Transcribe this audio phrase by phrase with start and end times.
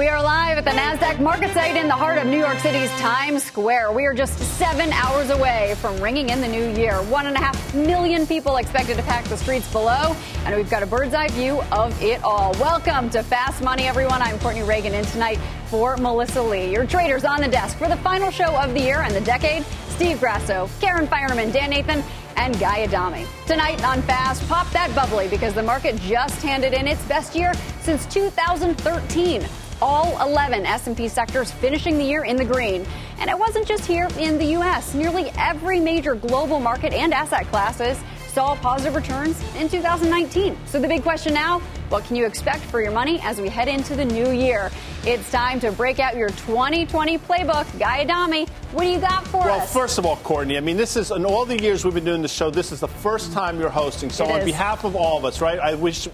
[0.00, 2.90] We are live at the NASDAQ market site in the heart of New York City's
[2.92, 3.92] Times Square.
[3.92, 7.02] We are just seven hours away from ringing in the new year.
[7.02, 10.82] One and a half million people expected to pack the streets below, and we've got
[10.82, 12.52] a bird's eye view of it all.
[12.52, 14.22] Welcome to Fast Money, everyone.
[14.22, 16.72] I'm Courtney Reagan, and tonight for Melissa Lee.
[16.72, 19.66] Your traders on the desk for the final show of the year and the decade
[19.90, 22.02] Steve Grasso, Karen Finerman, Dan Nathan,
[22.36, 23.26] and Guy Adami.
[23.46, 27.52] Tonight on Fast, pop that bubbly because the market just handed in its best year
[27.82, 29.46] since 2013
[29.82, 32.86] all 11 S&P sectors finishing the year in the green.
[33.18, 34.94] And it wasn't just here in the US.
[34.94, 40.56] Nearly every major global market and asset classes saw positive returns in 2019.
[40.66, 43.66] So the big question now, what can you expect for your money as we head
[43.66, 44.70] into the new year?
[45.04, 47.78] It's time to break out your 2020 playbook.
[47.78, 49.74] Guy Adami, what do you got for well, us?
[49.74, 52.04] Well, first of all, Courtney, I mean, this is, in all the years we've been
[52.04, 54.10] doing the show, this is the first time you're hosting.
[54.10, 54.44] So It on is.
[54.44, 56.06] behalf of all of us, right, I wish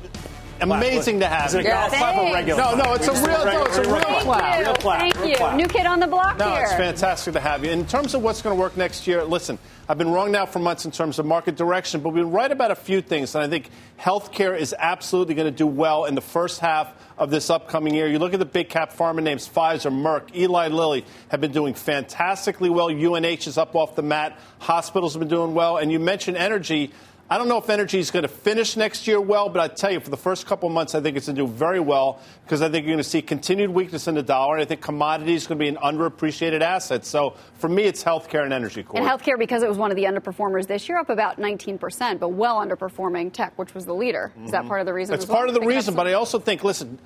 [0.61, 1.71] amazing to have Is it you.
[1.71, 2.61] a clap or regular?
[2.61, 4.59] No, no, it's a real, no, it's a real Thank clap.
[4.59, 4.65] you.
[4.65, 5.37] Real clap, Thank real you.
[5.37, 5.57] clap.
[5.57, 6.63] New kid on the block No, here.
[6.63, 7.71] it's fantastic to have you.
[7.71, 10.59] In terms of what's going to work next year, listen, I've been wrong now for
[10.59, 13.35] months in terms of market direction, but we've been right about a few things.
[13.35, 17.31] And I think healthcare is absolutely going to do well in the first half of
[17.31, 18.09] this upcoming year.
[18.09, 21.75] You look at the big cap pharma names Pfizer, Merck, Eli Lilly have been doing
[21.75, 22.89] fantastically well.
[22.89, 24.39] UNH is up off the mat.
[24.59, 25.77] Hospitals have been doing well.
[25.77, 26.93] And you mentioned energy.
[27.29, 29.91] I don't know if energy is going to finish next year well, but I tell
[29.91, 32.21] you, for the first couple of months, I think it's going to do very well
[32.45, 34.81] because I think you're going to see continued weakness in the dollar, and I think
[34.81, 37.05] commodities are going to be an underappreciated asset.
[37.05, 38.85] So for me, it's healthcare and energy.
[38.85, 39.03] Corey.
[39.03, 42.29] And healthcare, because it was one of the underperformers this year, up about 19%, but
[42.29, 44.33] well underperforming tech, which was the leader.
[44.45, 44.69] Is that mm-hmm.
[44.69, 45.11] part of the reason?
[45.13, 45.39] That's well?
[45.39, 46.97] part of the reason, but I also think, listen,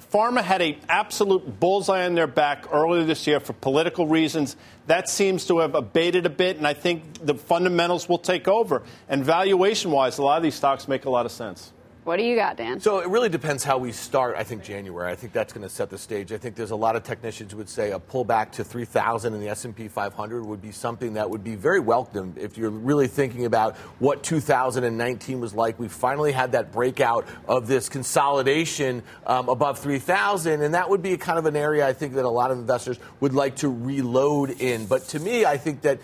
[0.00, 4.56] Pharma had a absolute bullseye on their back earlier this year for political reasons.
[4.86, 8.82] That seems to have abated a bit, and I think the fundamentals will take over.
[9.08, 11.72] And valuation wise, a lot of these stocks make a lot of sense.
[12.08, 12.80] What do you got, Dan?
[12.80, 14.34] So it really depends how we start.
[14.38, 15.12] I think January.
[15.12, 16.32] I think that's going to set the stage.
[16.32, 19.50] I think there's a lot of technicians would say a pullback to 3,000 in the
[19.50, 23.76] S&P 500 would be something that would be very welcome if you're really thinking about
[23.98, 25.78] what 2019 was like.
[25.78, 31.14] We finally had that breakout of this consolidation um, above 3,000, and that would be
[31.18, 34.62] kind of an area I think that a lot of investors would like to reload
[34.62, 34.86] in.
[34.86, 36.00] But to me, I think that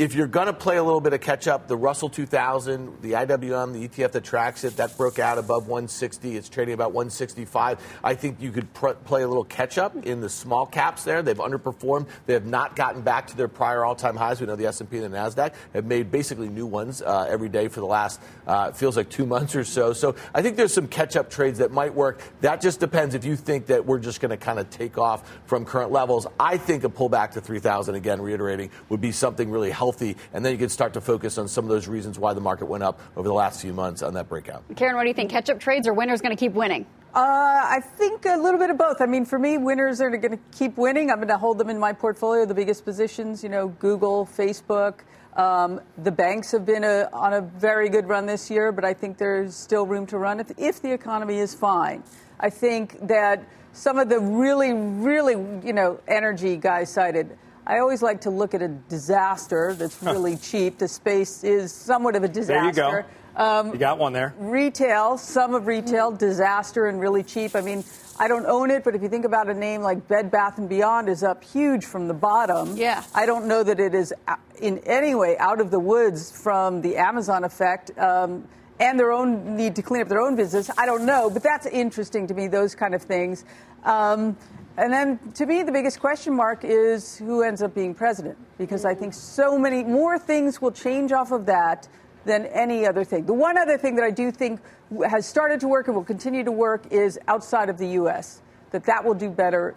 [0.00, 3.12] if you're going to play a little bit of catch up, the Russell 2000, the
[3.12, 6.38] IWM, the ETF that tracks it, that broke out above 160.
[6.38, 7.78] It's trading about 165.
[8.02, 11.20] I think you could pr- play a little catch up in the small caps there.
[11.20, 12.06] They've underperformed.
[12.24, 14.40] They have not gotten back to their prior all-time highs.
[14.40, 17.68] We know the S&P and the Nasdaq have made basically new ones uh, every day
[17.68, 19.92] for the last uh, feels like two months or so.
[19.92, 22.22] So I think there's some catch-up trades that might work.
[22.40, 25.30] That just depends if you think that we're just going to kind of take off
[25.44, 26.26] from current levels.
[26.38, 30.52] I think a pullback to 3,000 again, reiterating, would be something really healthy, and then
[30.52, 33.00] you could start to focus on some of those reasons why the market went up
[33.16, 34.62] over the last few months on that breakout.
[34.76, 35.30] Karen, what do you think?
[35.30, 36.86] Catch up trades or winners going to keep winning?
[37.12, 39.00] Uh, I think a little bit of both.
[39.00, 41.10] I mean, for me, winners are going to keep winning.
[41.10, 45.00] I'm going to hold them in my portfolio, the biggest positions, you know, Google, Facebook.
[45.36, 48.94] Um, the banks have been a, on a very good run this year, but I
[48.94, 52.04] think there's still room to run if, if the economy is fine.
[52.38, 55.34] I think that some of the really, really,
[55.66, 57.36] you know, energy guys cited.
[57.70, 60.78] I always like to look at a disaster that's really cheap.
[60.78, 62.72] The space is somewhat of a disaster.
[62.72, 63.04] There you
[63.36, 63.40] go.
[63.40, 64.34] Um, You got one there.
[64.38, 67.54] Retail, some of retail, disaster and really cheap.
[67.54, 67.84] I mean,
[68.18, 70.68] I don't own it, but if you think about a name like Bed Bath and
[70.68, 72.76] Beyond is up huge from the bottom.
[72.76, 73.04] Yeah.
[73.14, 74.12] I don't know that it is
[74.60, 77.96] in any way out of the woods from the Amazon effect.
[77.96, 78.48] Um,
[78.80, 80.70] and their own need to clean up their own business.
[80.76, 83.44] I don't know, but that's interesting to me, those kind of things.
[83.84, 84.36] Um,
[84.76, 88.84] and then to me, the biggest question mark is who ends up being president, because
[88.84, 91.88] I think so many more things will change off of that
[92.24, 93.26] than any other thing.
[93.26, 94.60] The one other thing that I do think
[95.08, 98.84] has started to work and will continue to work is outside of the U.S., that
[98.84, 99.74] that will do better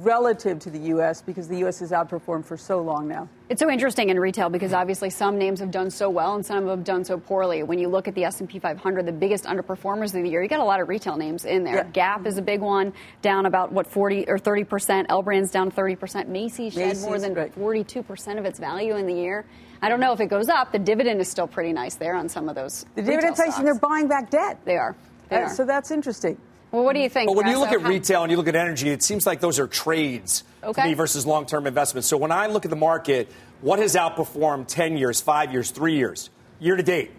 [0.00, 1.20] relative to the U.S.
[1.20, 1.80] because the U.S.
[1.80, 3.28] has outperformed for so long now.
[3.50, 6.56] It's so interesting in retail because obviously some names have done so well and some
[6.58, 7.62] of them have done so poorly.
[7.62, 10.60] When you look at the S&P 500, the biggest underperformers of the year, you got
[10.60, 11.74] a lot of retail names in there.
[11.76, 11.82] Yeah.
[11.92, 15.06] Gap is a big one, down about what 40 or 30 percent.
[15.10, 16.28] L Brands down 30 percent.
[16.30, 17.52] Macy's shed more than right.
[17.52, 19.44] 42 percent of its value in the year.
[19.82, 20.72] I don't know if it goes up.
[20.72, 22.86] The dividend is still pretty nice there on some of those.
[22.94, 23.64] The retail dividend pricing, stocks.
[23.64, 24.58] they're buying back debt.
[24.64, 24.96] They are.
[25.28, 25.48] They Uh, are.
[25.50, 26.38] So that's interesting.
[26.72, 27.28] Well, what do you think?
[27.28, 29.58] But when you look at retail and you look at energy, it seems like those
[29.58, 30.82] are trades Okay.
[30.82, 32.08] to me versus long-term investments.
[32.08, 33.30] So when I look at the market,
[33.60, 36.30] what has outperformed 10 years, 5 years, 3 years,
[36.60, 37.10] year to date?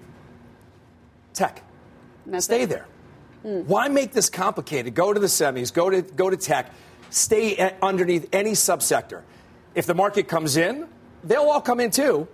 [1.34, 1.62] Tech.
[2.26, 2.70] That's Stay it.
[2.70, 2.88] there.
[3.44, 3.60] Hmm.
[3.68, 4.96] Why make this complicated?
[4.96, 6.72] Go to the semis, go to go to tech,
[7.10, 9.22] stay underneath any subsector.
[9.76, 10.88] If the market comes in,
[11.24, 12.28] they'll all come in too.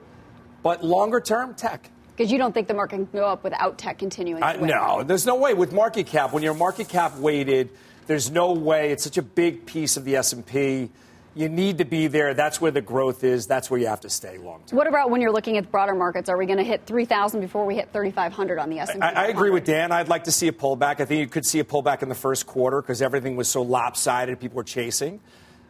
[0.63, 1.89] But longer term, tech.
[2.19, 4.69] Because you don't think the market can go up without tech continuing win.
[4.69, 6.33] no, there's no way with market cap.
[6.33, 7.69] When you're market cap weighted,
[8.07, 8.92] there's no way.
[8.92, 10.89] It's such a big piece of the S&P.
[11.33, 12.33] You need to be there.
[12.33, 13.48] That's where the growth is.
[13.48, 14.75] That's where you have to stay long term.
[14.75, 16.27] What about when you're looking at broader markets?
[16.27, 19.00] Are we going to hit 3,000 before we hit 3,500 on the S&P?
[19.00, 19.94] I, I agree with Dan.
[19.94, 21.00] I'd like to see a pullback.
[21.00, 23.62] I think you could see a pullback in the first quarter because everything was so
[23.62, 24.42] lopsided.
[24.42, 25.21] People were chasing.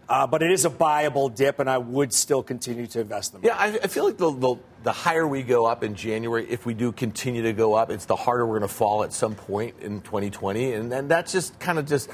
[0.09, 3.41] Uh, but it is a buyable dip, and I would still continue to invest in
[3.41, 3.47] them.
[3.47, 6.65] Yeah, I, I feel like the, the the higher we go up in January, if
[6.65, 9.35] we do continue to go up, it's the harder we're going to fall at some
[9.35, 12.09] point in 2020, and then that's just kind of just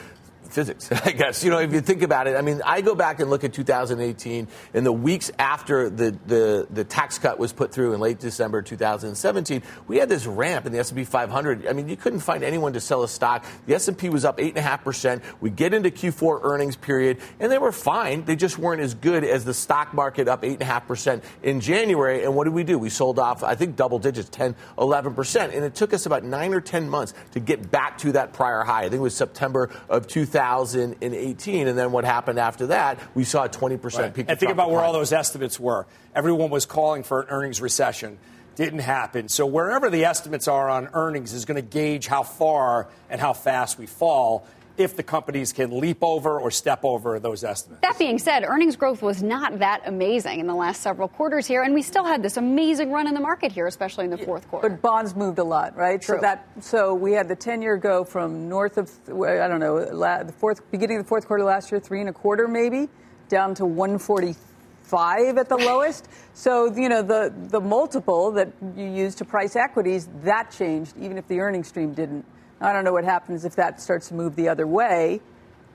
[0.49, 1.43] physics, I guess.
[1.43, 3.53] You know, if you think about it, I mean, I go back and look at
[3.53, 8.19] 2018 and the weeks after the, the, the tax cut was put through in late
[8.19, 11.67] December 2017, we had this ramp in the S&P 500.
[11.67, 13.45] I mean, you couldn't find anyone to sell a stock.
[13.65, 15.21] The S&P was up 8.5%.
[15.41, 18.25] We get into Q4 earnings period, and they were fine.
[18.25, 22.23] They just weren't as good as the stock market up 8.5% in January.
[22.23, 22.77] And what did we do?
[22.77, 25.55] We sold off, I think, double digits, 10, 11%.
[25.55, 28.63] And it took us about nine or 10 months to get back to that prior
[28.63, 28.81] high.
[28.81, 31.67] I think it was September of 2018.
[31.67, 32.99] And then what happened after that?
[33.13, 34.25] We saw a 20% peak.
[34.27, 35.87] And think about where all those estimates were.
[36.13, 38.17] Everyone was calling for an earnings recession.
[38.55, 39.29] Didn't happen.
[39.29, 43.33] So wherever the estimates are on earnings is going to gauge how far and how
[43.33, 44.45] fast we fall
[44.77, 47.81] if the companies can leap over or step over those estimates.
[47.81, 51.63] That being said, earnings growth was not that amazing in the last several quarters here,
[51.63, 54.47] and we still had this amazing run in the market here, especially in the fourth
[54.49, 54.69] quarter.
[54.69, 56.01] But bonds moved a lot, right?
[56.01, 56.17] True.
[56.17, 60.33] So that so we had the ten-year go from north of I don't know the
[60.37, 62.89] fourth beginning of the fourth quarter last year, three and a quarter maybe,
[63.29, 66.07] down to one forty-five at the lowest.
[66.33, 71.17] So you know the the multiple that you use to price equities that changed, even
[71.17, 72.25] if the earnings stream didn't.
[72.61, 75.21] I don't know what happens if that starts to move the other way,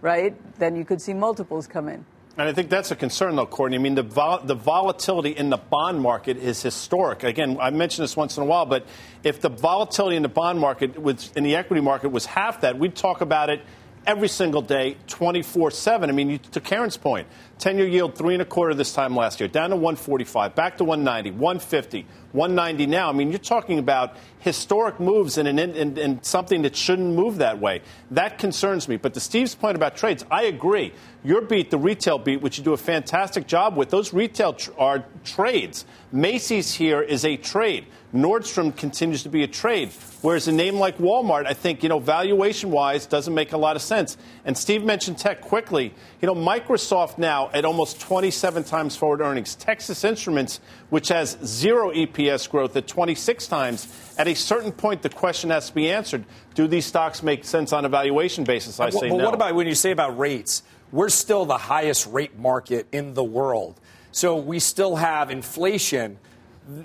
[0.01, 0.35] right?
[0.59, 2.05] Then you could see multiples come in.
[2.39, 3.77] And I think that's a concern, though, Courtney.
[3.77, 7.23] I mean, the, vol- the volatility in the bond market is historic.
[7.23, 8.87] Again, I mention this once in a while, but
[9.25, 12.79] if the volatility in the bond market, was, in the equity market, was half that,
[12.79, 13.61] we'd talk about it
[14.07, 16.09] every single day, 24 7.
[16.09, 17.27] I mean, you, to Karen's point,
[17.59, 20.79] 10 year yield, three and a quarter this time last year, down to 145, back
[20.79, 23.09] to 190, 150, 190 now.
[23.09, 27.37] I mean, you're talking about historic moves in, an, in, in something that shouldn't move
[27.37, 27.83] that way.
[28.11, 28.97] That concerns me.
[28.97, 30.93] But to Steve's point about trades, I agree.
[31.23, 34.71] Your beat, the retail beat, which you do a fantastic job with, those retail tr-
[34.79, 35.85] are trades.
[36.13, 37.87] Macy's here is a trade.
[38.13, 39.91] Nordstrom continues to be a trade.
[40.21, 43.77] Whereas a name like Walmart, I think, you know, valuation wise, doesn't make a lot
[43.77, 44.17] of sense.
[44.45, 45.95] And Steve mentioned tech quickly.
[46.21, 49.55] You know, Microsoft now at almost 27 times forward earnings.
[49.55, 50.61] Texas Instruments,
[50.91, 54.15] which has zero EPS growth at 26 times.
[54.19, 56.25] At a certain point, the question has to be answered
[56.55, 58.81] do these stocks make sense on a valuation basis?
[58.81, 59.25] I say but no.
[59.25, 60.63] what about when you say about rates?
[60.93, 63.81] We're still the highest rate market in the world.
[64.13, 66.19] So we still have inflation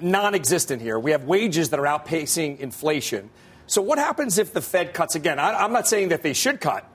[0.02, 1.00] non existent here.
[1.00, 3.30] We have wages that are outpacing inflation.
[3.68, 5.40] So what happens if the Fed cuts again?
[5.40, 6.88] I, I'm not saying that they should cut,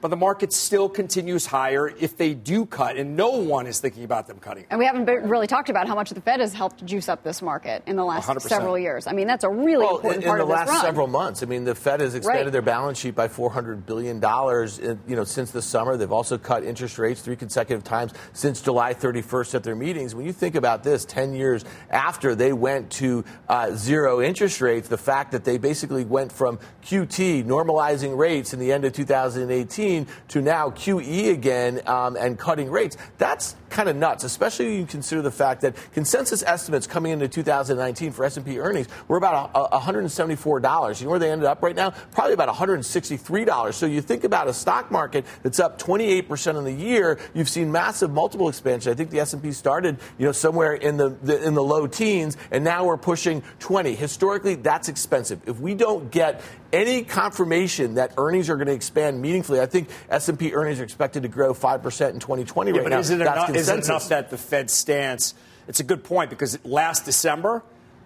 [0.00, 4.04] but the market still continues higher if they do cut, and no one is thinking
[4.04, 4.64] about them cutting.
[4.70, 7.22] and we haven't been- really talked about how much the Fed has helped juice up
[7.22, 8.48] this market in the last 100%.
[8.48, 9.06] several years.
[9.06, 10.84] I mean, that's a really well, important in, part in the of this last run.
[10.84, 11.42] several months.
[11.42, 12.52] I mean, the Fed has expanded Right.
[12.52, 14.78] their balance sheet by 400 billion dollars.
[14.80, 18.94] You know, since the summer, they've also cut interest rates three consecutive times since July
[18.94, 20.14] 31st at their meetings.
[20.14, 24.88] When you think about this, 10 years after they went to uh, zero interest rates,
[24.88, 29.89] the fact that they basically went from QT normalizing rates in the end of 2018
[30.28, 34.24] to now QE again um, and cutting rates, that's kind of nuts.
[34.24, 38.88] Especially when you consider the fact that consensus estimates coming into 2019 for S&P earnings
[39.08, 41.00] were about a, a $174.
[41.00, 41.90] You know where they ended up right now?
[42.12, 43.74] Probably about $163.
[43.74, 47.18] So you think about a stock market that's up 28% in the year.
[47.34, 48.92] You've seen massive multiple expansion.
[48.92, 52.36] I think the S&P started, you know, somewhere in the, the in the low teens,
[52.50, 53.94] and now we're pushing 20.
[53.94, 55.40] Historically, that's expensive.
[55.46, 56.42] If we don't get
[56.72, 61.22] any confirmation that earnings are going to expand meaningfully, I think S&P earnings are expected
[61.22, 62.98] to grow 5% in 2020 Yeah, right but now.
[62.98, 65.34] is it, That's enough, is it enough that the Fed stance?
[65.68, 67.62] It's a good point because last December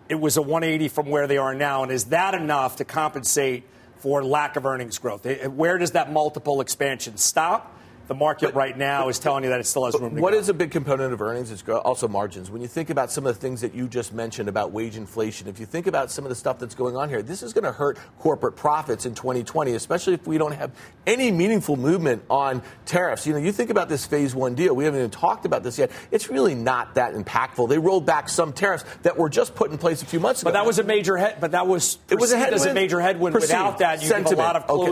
[0.09, 3.65] it was a 180 from where they are now, and is that enough to compensate
[3.99, 5.25] for lack of earnings growth?
[5.47, 7.74] Where does that multiple expansion stop?
[8.07, 10.39] The market right now is telling you that it still has room to What go.
[10.39, 12.51] is a big component of earnings is also margins.
[12.51, 15.49] When you think about some of the things that you just mentioned about wage inflation,
[15.49, 17.65] if you think about some of the stuff that's going on here, this is going
[17.65, 20.71] to hurt corporate profits in 2020, especially if we don't have
[21.07, 23.27] any meaningful movement on tariffs.
[23.27, 24.75] You know, you think about this phase one deal.
[24.77, 25.91] We haven't even talked about this yet.
[26.11, 27.69] It's really not that impactful.
[27.69, 30.49] They rolled back some tariffs that were just put in place a few months ago.
[30.51, 31.39] But that was a major head.
[31.41, 32.75] But that was It was a as a headwind.
[32.75, 33.35] major headwind.
[33.35, 33.53] Perceived.
[33.53, 34.29] Without that, you Sentiment.
[34.29, 34.91] have a lot of Okay.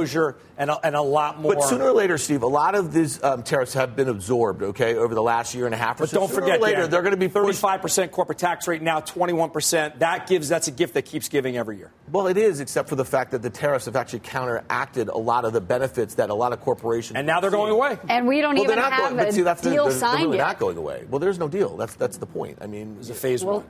[0.66, 1.54] Closure and, a, and a lot more.
[1.54, 4.96] But sooner or later, Steve, a lot of these um, tariffs have been absorbed, okay,
[4.96, 6.20] over the last year and a half or But so.
[6.20, 8.82] don't Sooner or forget, later, Dan, they're going to be forced- 35% corporate tax rate
[8.82, 9.98] now, 21%.
[9.98, 11.90] That gives that's a gift that keeps giving every year.
[12.10, 15.44] Well, it is, except for the fact that the tariffs have actually counteracted a lot
[15.44, 17.16] of the benefits that a lot of corporations.
[17.16, 17.56] And now they're see.
[17.56, 17.98] going away.
[18.08, 19.84] And we don't Well, even they're not have going, but a see, that's the- deal
[19.84, 20.44] they're, they're signed really yet.
[20.44, 21.04] not going away.
[21.08, 21.76] Well, there's no deal.
[21.76, 22.58] That's that's the point.
[22.60, 23.64] I mean, It's a phase We'll, one.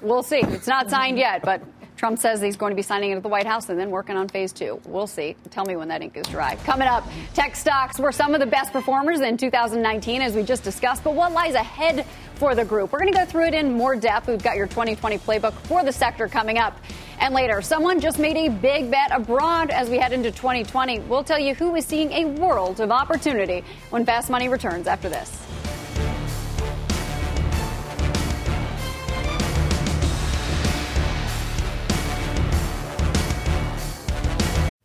[0.00, 0.40] We'll see.
[0.40, 1.62] It's not signed yet, but
[1.96, 4.16] Trump says he's going to be signing it at the White House and then working
[4.16, 4.80] on phase two.
[4.84, 5.34] We'll see.
[5.50, 6.56] Tell me when that ink is dry.
[6.56, 10.62] Coming up, tech stocks were some of the best performers in 2019, as we just
[10.62, 11.02] discussed.
[11.02, 12.92] But what lies ahead for the group?
[12.92, 14.28] We're going to go through it in more depth.
[14.28, 16.78] We've got your 2020 playbook for the sector coming up.
[17.18, 21.00] And later, someone just made a big bet abroad as we head into 2020.
[21.00, 25.08] We'll tell you who is seeing a world of opportunity when Fast Money returns after
[25.08, 25.46] this.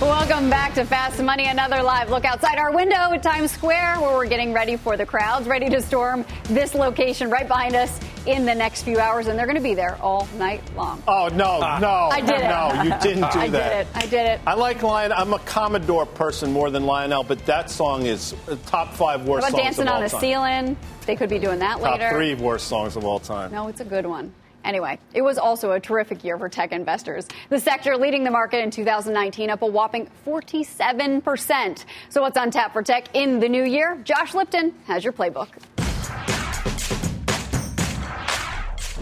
[0.00, 4.12] Welcome back to Fast Money, another live look outside our window at Times Square, where
[4.16, 8.44] we're getting ready for the crowds, ready to storm this location right behind us in
[8.44, 11.00] the next few hours, and they're going to be there all night long.
[11.06, 12.08] Oh, no, no.
[12.10, 12.48] I did it.
[12.48, 13.54] No, you didn't do I that.
[13.54, 13.86] I did it.
[13.94, 14.40] I did it.
[14.44, 15.16] I like Lionel.
[15.16, 19.44] I'm a Commodore person more than Lionel, but that song is uh, top five worst
[19.44, 20.20] How about songs dancing of all on the time.
[20.20, 20.76] ceiling?
[21.06, 22.08] They could be doing that later.
[22.08, 23.52] Top three worst songs of all time.
[23.52, 24.32] No, it's a good one.
[24.64, 27.26] Anyway, it was also a terrific year for tech investors.
[27.48, 31.84] The sector leading the market in 2019 up a whopping 47%.
[32.08, 34.00] So what's on tap for tech in the new year?
[34.04, 35.48] Josh Lipton has your playbook.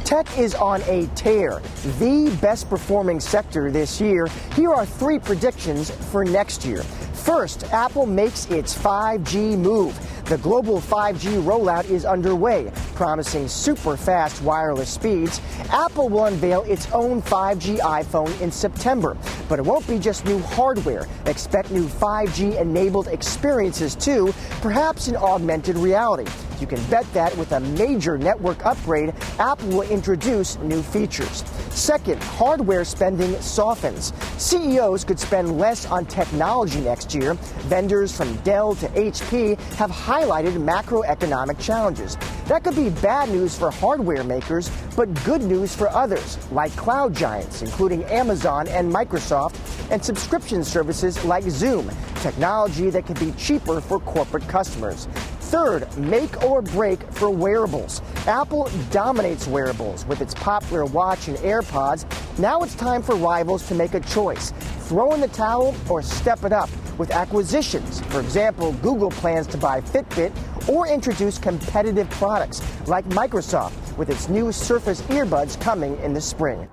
[0.05, 1.63] Tech is on a tear,
[2.01, 4.27] the best performing sector this year.
[4.57, 6.83] Here are three predictions for next year.
[6.83, 9.97] First, Apple makes its 5G move.
[10.31, 15.41] The global 5G rollout is underway, promising super fast wireless speeds.
[15.71, 19.17] Apple will unveil its own 5G iPhone in September,
[19.49, 21.09] but it won't be just new hardware.
[21.27, 26.31] Expect new 5G enabled experiences too, perhaps in augmented reality.
[26.61, 31.43] You can bet that with a major network upgrade, Apple will introduce new features.
[31.71, 34.13] Second, hardware spending softens.
[34.37, 37.35] CEOs could spend less on technology next year.
[37.69, 42.19] Vendors from Dell to HP have highlighted macroeconomic challenges.
[42.47, 47.15] That could be bad news for hardware makers, but good news for others, like cloud
[47.15, 49.57] giants, including Amazon and Microsoft,
[49.91, 55.09] and subscription services like Zoom, technology that can be cheaper for corporate customers.
[55.51, 58.03] Third, make or break for wearables.
[58.29, 62.07] Apple dominates wearables with its popular watch and AirPods.
[62.39, 64.53] Now it's time for rivals to make a choice
[64.83, 68.01] throw in the towel or step it up with acquisitions.
[68.13, 70.33] For example, Google plans to buy Fitbit
[70.69, 76.69] or introduce competitive products like Microsoft with its new Surface earbuds coming in the spring.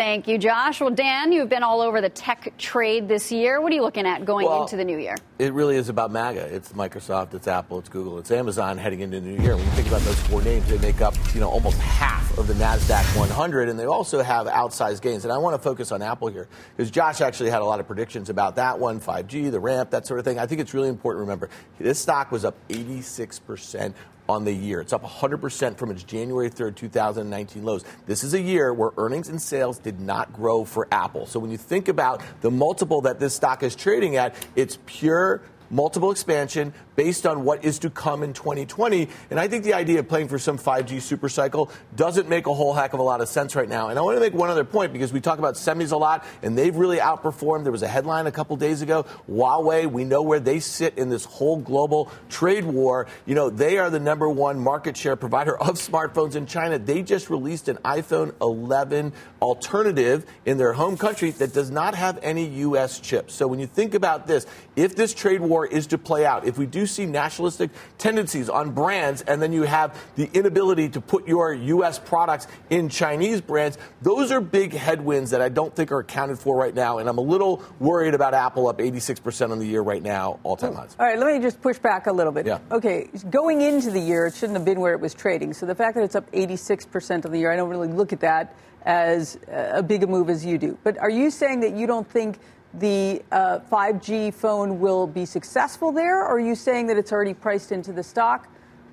[0.00, 0.80] Thank you, Josh.
[0.80, 3.60] Well, Dan, you've been all over the tech trade this year.
[3.60, 5.14] What are you looking at going Well, into the new year?
[5.38, 6.54] It really is about MAGA.
[6.54, 9.56] It's Microsoft, it's Apple, it's Google, it's Amazon heading into the new year.
[9.56, 12.46] When you think about those four names, they make up you know almost half of
[12.46, 15.24] the Nasdaq 100, and they also have outsized gains.
[15.26, 17.86] And I want to focus on Apple here because Josh actually had a lot of
[17.86, 20.38] predictions about that one, 5G, the ramp, that sort of thing.
[20.38, 23.94] I think it's really important to remember this stock was up 86 percent
[24.30, 24.80] on the year.
[24.80, 27.84] It's up 100% from its January 3rd, 2019 lows.
[28.06, 31.26] This is a year where earnings and sales did not grow for Apple.
[31.26, 35.42] So when you think about the multiple that this stock is trading at, it's pure
[35.70, 39.08] multiple expansion based on what is to come in 2020.
[39.30, 42.54] And I think the idea of playing for some 5G super cycle doesn't make a
[42.54, 43.88] whole heck of a lot of sense right now.
[43.88, 46.24] And I want to make one other point because we talk about semis a lot,
[46.42, 47.62] and they've really outperformed.
[47.62, 49.06] There was a headline a couple days ago.
[49.30, 53.06] Huawei, we know where they sit in this whole global trade war.
[53.24, 56.78] You know, they are the number one market share provider of smartphones in China.
[56.78, 62.18] They just released an iPhone 11 alternative in their home country that does not have
[62.22, 63.00] any U.S.
[63.00, 63.34] chips.
[63.34, 64.46] So when you think about this,
[64.76, 68.72] if this trade war is to play out, if we do see nationalistic tendencies on
[68.72, 71.98] brands, and then you have the inability to put your U.S.
[71.98, 76.56] products in Chinese brands, those are big headwinds that I don't think are accounted for
[76.56, 76.98] right now.
[76.98, 80.56] And I'm a little worried about Apple up 86% on the year right now, all
[80.56, 80.96] time highs.
[80.98, 82.46] All right, let me just push back a little bit.
[82.46, 82.58] Yeah.
[82.70, 85.52] Okay, going into the year, it shouldn't have been where it was trading.
[85.52, 88.20] So the fact that it's up 86% on the year, I don't really look at
[88.20, 90.78] that as a big a move as you do.
[90.82, 92.38] But are you saying that you don't think
[92.74, 97.34] the uh, 5G phone will be successful there, or are you saying that it's already
[97.34, 98.48] priced into the stock,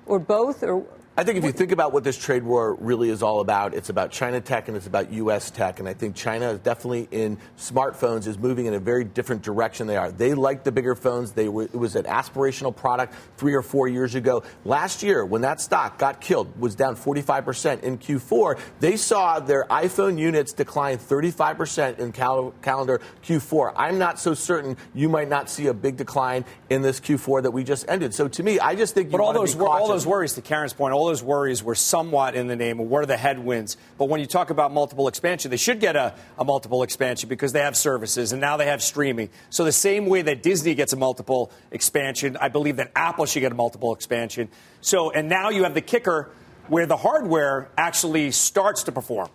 [0.06, 0.62] or both?
[0.62, 0.84] Or
[1.18, 3.88] I think if you think about what this trade war really is all about, it's
[3.88, 5.50] about China tech and it's about U.S.
[5.50, 5.80] tech.
[5.80, 9.88] And I think China is definitely in smartphones is moving in a very different direction.
[9.88, 10.12] They are.
[10.12, 11.32] They like the bigger phones.
[11.32, 14.44] They were, it was an aspirational product three or four years ago.
[14.64, 18.56] Last year, when that stock got killed, was down 45% in Q4.
[18.78, 23.72] They saw their iPhone units decline 35% in cal- calendar Q4.
[23.74, 27.50] I'm not so certain you might not see a big decline in this Q4 that
[27.50, 28.14] we just ended.
[28.14, 29.10] So to me, I just think.
[29.10, 32.46] But all those all those worries, to Karen's point, all those worries were somewhat in
[32.46, 33.76] the name of what are the headwinds.
[33.96, 37.52] But when you talk about multiple expansion, they should get a, a multiple expansion because
[37.52, 39.30] they have services and now they have streaming.
[39.50, 43.40] So the same way that Disney gets a multiple expansion, I believe that Apple should
[43.40, 44.48] get a multiple expansion.
[44.80, 46.30] So and now you have the kicker
[46.68, 49.30] where the hardware actually starts to perform.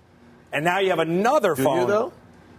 [0.51, 2.11] And now you have another Do phone.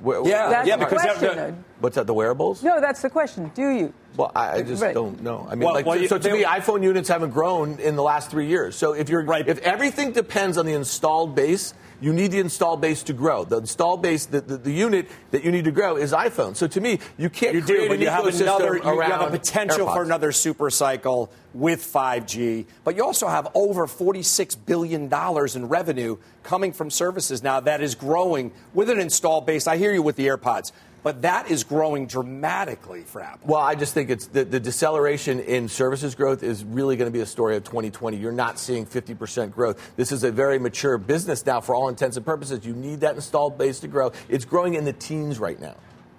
[0.06, 0.22] You though?
[0.22, 1.54] Where- Yeah, That's yeah, the because question, that- though.
[1.80, 2.06] What's that?
[2.06, 2.62] The wearables?
[2.62, 3.50] No, that's the question.
[3.54, 3.92] Do you?
[4.16, 4.94] Well, I, I just Right.
[4.94, 5.46] don't know.
[5.50, 8.02] I mean, Well, like, well, you- so to me, iPhone units haven't grown in the
[8.02, 8.76] last three years.
[8.76, 9.46] So if you're, Right.
[9.46, 13.44] if everything depends on the installed base, you need the install base to grow.
[13.44, 16.54] The install base, the, the, the unit that you need to grow is iPhone.
[16.54, 18.76] So to me, you can't You create do, an you have ecosystem another.
[18.76, 23.26] You, you have a around potential for another super cycle with 5G, but you also
[23.26, 28.90] have over 46 billion dollars in revenue coming from services now that is growing with
[28.90, 29.66] an install base.
[29.66, 30.72] I hear you with the AirPods,
[31.04, 33.46] but that is growing dramatically for Apple.
[33.46, 37.12] Well, I just think it's the, the deceleration in services growth is really going to
[37.12, 38.16] be a story of 2020.
[38.16, 39.92] You're not seeing 50% growth.
[39.96, 42.64] This is a very mature business now for all intents and purposes.
[42.64, 44.12] You need that installed base to grow.
[44.30, 45.76] It's growing in the teens right now.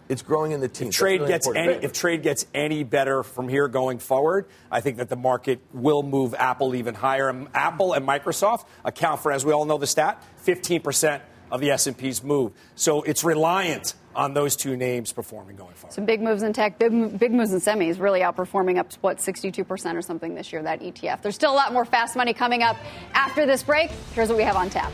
[0.08, 0.90] It's growing in the teens.
[0.90, 4.82] That's trade really gets any, if trade gets any better from here going forward, I
[4.82, 7.48] think that the market will move Apple even higher.
[7.56, 11.22] Apple and Microsoft account for, as we all know the stat, 15%
[11.52, 12.52] of the S&P's move.
[12.76, 15.94] So it's reliant on those two names performing going forward.
[15.94, 19.18] Some big moves in tech, big, big moves in semis, really outperforming up to what
[19.18, 20.64] 62% or something this year.
[20.64, 21.22] That ETF.
[21.22, 22.78] There's still a lot more fast money coming up
[23.14, 23.92] after this break.
[24.14, 24.92] Here's what we have on tap.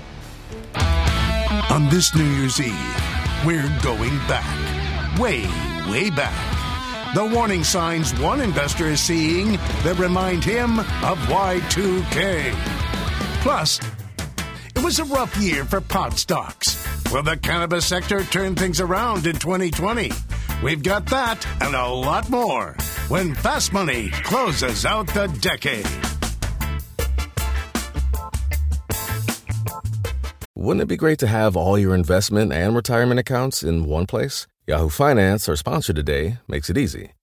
[1.70, 2.76] On this New Year's Eve,
[3.46, 5.42] we're going back, way,
[5.90, 6.62] way back.
[7.14, 12.54] The warning signs one investor is seeing that remind him of Y2K.
[13.42, 13.80] Plus,
[14.82, 16.84] it was a rough year for pot stocks.
[17.14, 20.12] Will the cannabis sector turn things around in 2020?
[20.64, 22.76] We've got that and a lot more
[23.08, 25.86] when Fast Money closes out the decade.
[30.56, 34.48] Wouldn't it be great to have all your investment and retirement accounts in one place?
[34.66, 37.12] Yahoo Finance, our sponsor today, makes it easy.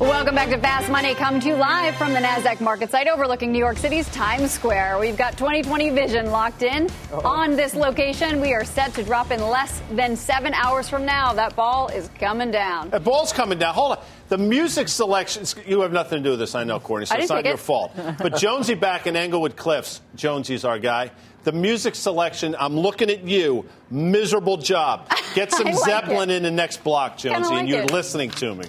[0.00, 3.52] Welcome back to Fast Money, come to you live from the NASDAQ market site overlooking
[3.52, 4.98] New York City's Times Square.
[4.98, 7.20] We've got 2020 vision locked in Uh-oh.
[7.28, 8.40] on this location.
[8.40, 11.32] We are set to drop in less than seven hours from now.
[11.32, 12.90] That ball is coming down.
[12.90, 13.72] The ball's coming down.
[13.74, 14.04] Hold on.
[14.30, 17.28] The music selection, you have nothing to do with this, I know, Courtney, so it's
[17.28, 17.92] not your fault.
[18.18, 21.12] But Jonesy back in Englewood Cliffs, Jonesy's our guy.
[21.44, 23.64] The music selection, I'm looking at you.
[23.90, 25.08] Miserable job.
[25.34, 26.38] Get some like Zeppelin it.
[26.38, 27.92] in the next block, Jonesy, like and you're it.
[27.92, 28.64] listening to me.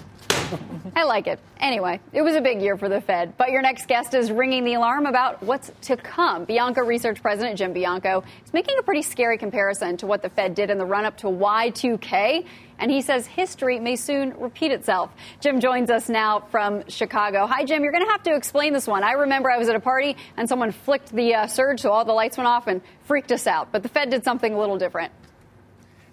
[0.94, 1.38] I like it.
[1.58, 4.64] Anyway, it was a big year for the Fed, but your next guest is ringing
[4.64, 6.44] the alarm about what's to come.
[6.44, 10.54] Bianco Research President Jim Bianco is making a pretty scary comparison to what the Fed
[10.54, 12.46] did in the run up to Y2K,
[12.78, 15.10] and he says history may soon repeat itself.
[15.40, 17.46] Jim joins us now from Chicago.
[17.46, 17.82] Hi, Jim.
[17.82, 19.02] You're going to have to explain this one.
[19.02, 22.04] I remember I was at a party and someone flicked the uh, surge, so all
[22.04, 24.78] the lights went off and freaked us out, but the Fed did something a little
[24.78, 25.12] different.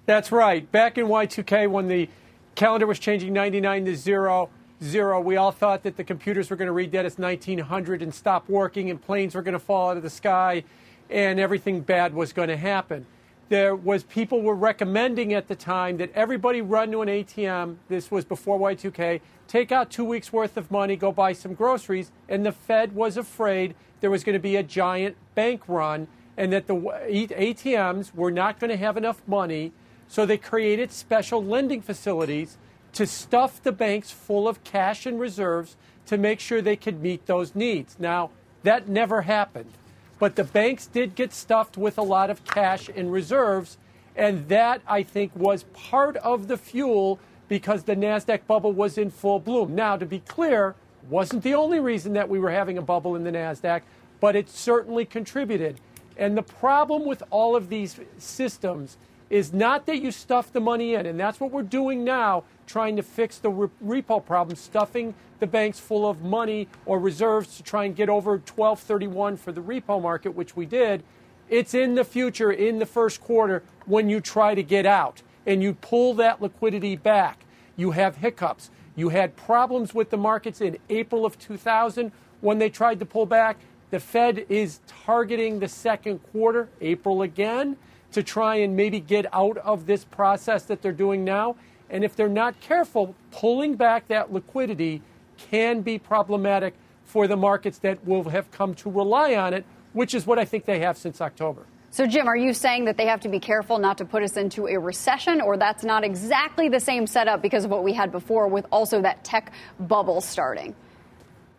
[0.05, 0.69] That's right.
[0.69, 2.09] Back in Y2K, when the
[2.55, 4.49] calendar was changing 99 to 0
[4.83, 5.19] zero.
[5.19, 8.49] We all thought that the computers were going to read that as 1900 and stop
[8.49, 10.63] working, and planes were going to fall out of the sky,
[11.09, 13.05] and everything bad was going to happen.
[13.49, 17.77] There was people were recommending at the time that everybody run to an ATM.
[17.87, 19.21] This was before Y2K.
[19.47, 23.17] Take out two weeks worth of money, go buy some groceries, and the Fed was
[23.17, 28.31] afraid there was going to be a giant bank run, and that the ATMs were
[28.31, 29.71] not going to have enough money.
[30.07, 32.57] So they created special lending facilities
[32.93, 37.25] to stuff the banks full of cash and reserves to make sure they could meet
[37.25, 37.95] those needs.
[37.99, 38.29] Now,
[38.63, 39.71] that never happened.
[40.19, 43.77] But the banks did get stuffed with a lot of cash and reserves,
[44.15, 49.09] and that, I think, was part of the fuel because the NASDAQ bubble was in
[49.09, 49.75] full bloom.
[49.75, 50.75] Now, to be clear,
[51.09, 53.81] wasn't the only reason that we were having a bubble in the NASDAQ,
[54.19, 55.79] but it certainly contributed.
[56.15, 58.97] And the problem with all of these systems
[59.33, 62.95] is not that you stuff the money in, and that's what we're doing now, trying
[62.95, 67.63] to fix the re- repo problem, stuffing the banks full of money or reserves to
[67.63, 71.03] try and get over 1231 for the repo market, which we did.
[71.49, 75.63] It's in the future, in the first quarter, when you try to get out and
[75.63, 77.43] you pull that liquidity back.
[77.75, 78.69] You have hiccups.
[78.95, 83.25] You had problems with the markets in April of 2000 when they tried to pull
[83.25, 83.57] back.
[83.89, 87.77] The Fed is targeting the second quarter, April again
[88.13, 91.55] to try and maybe get out of this process that they're doing now.
[91.89, 95.01] And if they're not careful, pulling back that liquidity
[95.37, 96.73] can be problematic
[97.05, 100.45] for the markets that will have come to rely on it, which is what I
[100.45, 101.65] think they have since October.
[101.91, 104.35] So, Jim, are you saying that they have to be careful not to put us
[104.35, 108.11] into a recession, or that's not exactly the same setup because of what we had
[108.11, 110.75] before with also that tech bubble starting?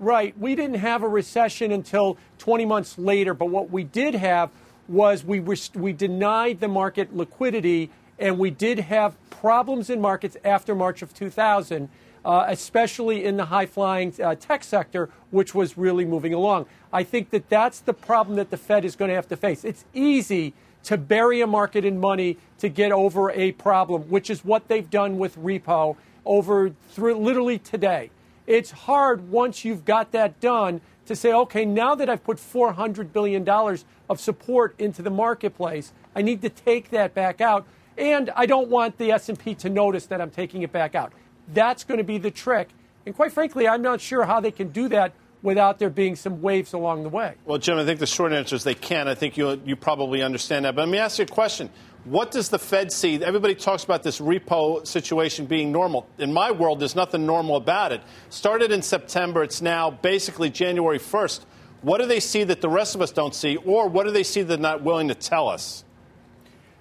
[0.00, 0.36] Right.
[0.36, 4.50] We didn't have a recession until 20 months later, but what we did have
[4.88, 5.40] was we,
[5.74, 11.12] we denied the market liquidity, and we did have problems in markets after March of
[11.14, 11.88] 2000,
[12.24, 16.66] uh, especially in the high flying uh, tech sector, which was really moving along.
[16.92, 19.64] I think that that's the problem that the Fed is going to have to face.
[19.64, 24.44] It's easy to bury a market in money to get over a problem, which is
[24.44, 28.10] what they've done with repo over through literally today.
[28.46, 33.12] It's hard once you've got that done to say, okay, now that I've put $400
[33.12, 37.66] billion of support into the marketplace, I need to take that back out.
[37.96, 41.12] And I don't want the S&P to notice that I'm taking it back out.
[41.52, 42.70] That's going to be the trick.
[43.06, 45.12] And quite frankly, I'm not sure how they can do that
[45.42, 47.34] without there being some waves along the way.
[47.44, 49.06] Well, Jim, I think the short answer is they can.
[49.06, 50.74] I think you, you probably understand that.
[50.74, 51.68] But let me ask you a question.
[52.04, 53.24] What does the Fed see?
[53.24, 56.06] Everybody talks about this repo situation being normal.
[56.18, 58.02] In my world, there's nothing normal about it.
[58.28, 61.46] Started in September, it's now basically January 1st.
[61.80, 64.22] What do they see that the rest of us don't see, or what do they
[64.22, 65.82] see they're not willing to tell us?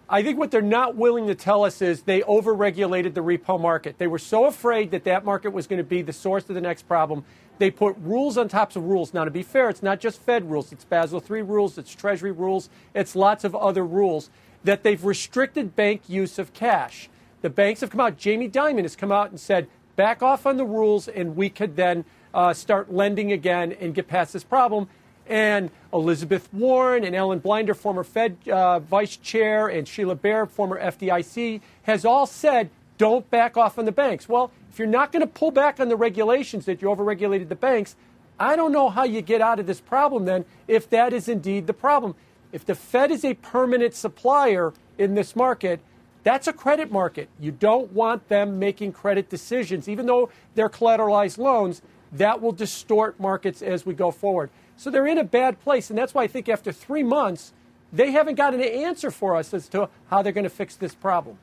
[0.09, 3.97] I think what they're not willing to tell us is they overregulated the repo market.
[3.97, 6.61] They were so afraid that that market was going to be the source of the
[6.61, 7.23] next problem.
[7.59, 9.13] They put rules on top of rules.
[9.13, 12.33] Now, to be fair, it's not just Fed rules, it's Basel III rules, it's Treasury
[12.33, 14.29] rules, it's lots of other rules
[14.63, 17.09] that they've restricted bank use of cash.
[17.41, 18.17] The banks have come out.
[18.17, 21.75] Jamie Dimon has come out and said, back off on the rules, and we could
[21.75, 24.87] then uh, start lending again and get past this problem.
[25.27, 30.79] And Elizabeth Warren and Alan Blinder, former Fed uh, vice chair, and Sheila Bair, former
[30.79, 34.27] FDIC, has all said, don't back off on the banks.
[34.27, 37.55] Well, if you're not going to pull back on the regulations that you overregulated the
[37.55, 37.95] banks,
[38.39, 41.67] I don't know how you get out of this problem then if that is indeed
[41.67, 42.15] the problem.
[42.53, 45.81] If the Fed is a permanent supplier in this market,
[46.23, 47.27] that's a credit market.
[47.39, 51.81] You don't want them making credit decisions, even though they're collateralized loans.
[52.13, 54.51] That will distort markets as we go forward.
[54.77, 55.89] So they're in a bad place.
[55.89, 57.53] And that's why I think after three months,
[57.91, 60.93] they haven't got an answer for us as to how they're going to fix this
[60.93, 61.37] problem.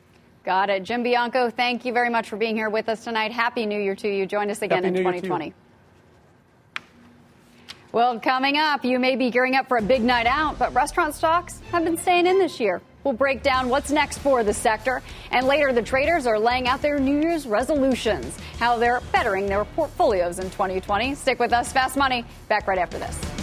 [0.44, 0.84] Got it.
[0.84, 3.32] Jim Bianco, thank you very much for being here with us tonight.
[3.32, 4.26] Happy New Year to you.
[4.26, 5.54] Join us again Happy in New Year to 2020.
[7.92, 11.12] Well, coming up, you may be gearing up for a big night out, but restaurant
[11.12, 12.80] stocks have been staying in this year.
[13.02, 15.02] We'll break down what's next for the sector.
[15.32, 19.64] And later, the traders are laying out their New Year's resolutions, how they're bettering their
[19.64, 21.16] portfolios in 2020.
[21.16, 22.24] Stick with us, Fast Money.
[22.48, 23.39] Back right after this.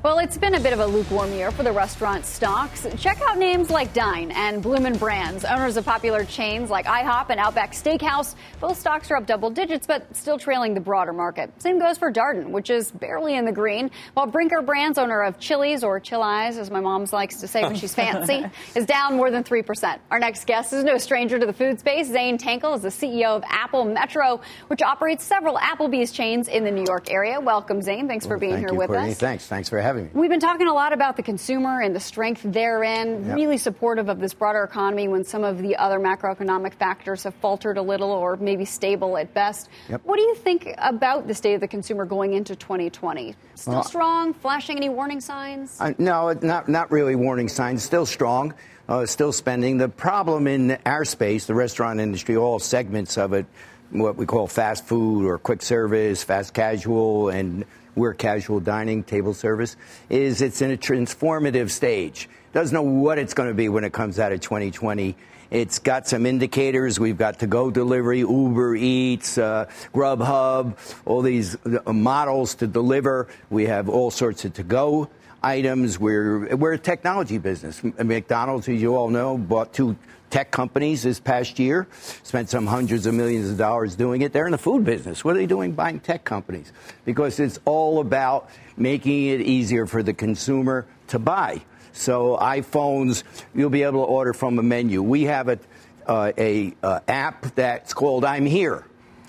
[0.00, 2.86] Well, it's been a bit of a lukewarm year for the restaurant stocks.
[2.98, 7.40] Check out names like Dine and Bloomin' Brands, owners of popular chains like IHOP and
[7.40, 8.36] Outback Steakhouse.
[8.60, 11.50] Both stocks are up double digits, but still trailing the broader market.
[11.60, 15.40] Same goes for Darden, which is barely in the green, while Brinker Brands, owner of
[15.40, 18.44] Chili's or Chili's, as my mom likes to say when she's fancy,
[18.76, 19.98] is down more than 3%.
[20.12, 22.06] Our next guest is no stranger to the food space.
[22.06, 26.70] Zane Tankel is the CEO of Apple Metro, which operates several Applebee's chains in the
[26.70, 27.40] New York area.
[27.40, 28.06] Welcome, Zane.
[28.06, 29.10] Thanks for being Thank here you, with Courtney.
[29.10, 29.18] us.
[29.18, 29.46] Thanks.
[29.48, 30.08] Thanks for having me.
[30.12, 33.36] We've been talking a lot about the consumer and the strength therein, Yep.
[33.36, 37.78] really supportive of this broader economy when some of the other macroeconomic factors have faltered
[37.78, 39.68] a little or maybe stable at best.
[39.88, 40.02] Yep.
[40.04, 43.34] What do you think about the state of the consumer going into 2020?
[43.54, 44.34] Still Well- strong?
[44.34, 45.76] Flashing any warning signs?
[45.80, 47.82] Uh, no, not not really warning signs.
[47.82, 48.54] Still strong,
[48.88, 49.78] uh, still spending.
[49.78, 53.46] The problem in our space, the restaurant industry, all segments of it,
[53.90, 57.64] what we call fast food or quick service, fast casual, and
[57.98, 59.76] we're casual dining, table service,
[60.08, 62.28] is it's in a transformative stage.
[62.52, 65.16] Doesn't know what it's going to be when it comes out of 2020.
[65.50, 67.00] It's got some indicators.
[67.00, 73.28] We've got to go delivery, Uber Eats, uh, Grubhub, all these uh, models to deliver.
[73.48, 75.08] We have all sorts of to go
[75.42, 75.98] items.
[75.98, 77.82] We're, we're a technology business.
[77.82, 79.96] McDonald's, as you all know, bought two
[80.30, 81.86] tech companies this past year,
[82.22, 84.32] spent some hundreds of millions of dollars doing it.
[84.32, 85.24] They're in the food business.
[85.24, 86.72] What are they doing buying tech companies?
[87.04, 91.62] Because it's all about making it easier for the consumer to buy.
[91.92, 95.02] So iPhones, you'll be able to order from a menu.
[95.02, 95.58] We have a,
[96.06, 98.84] uh, a uh, app that's called I'm Here.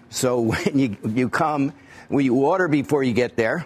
[0.10, 1.74] So when you, you come,
[2.10, 3.66] when you order before you get there,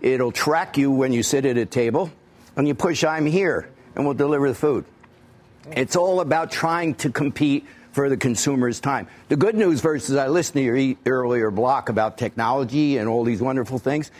[0.00, 2.10] it'll track you when you sit at a table,
[2.56, 4.84] and you push I'm Here, and we'll deliver the food.
[5.70, 9.06] It's all about trying to compete for the consumer's time.
[9.28, 13.40] The good news versus I listened to your earlier block about technology and all these
[13.40, 14.10] wonderful things,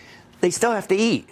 [0.41, 1.29] they still have to eat.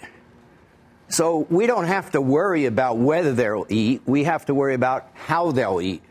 [1.09, 4.01] So we don't have to worry about whether they'll eat.
[4.05, 6.01] We have to worry about how they'll eat.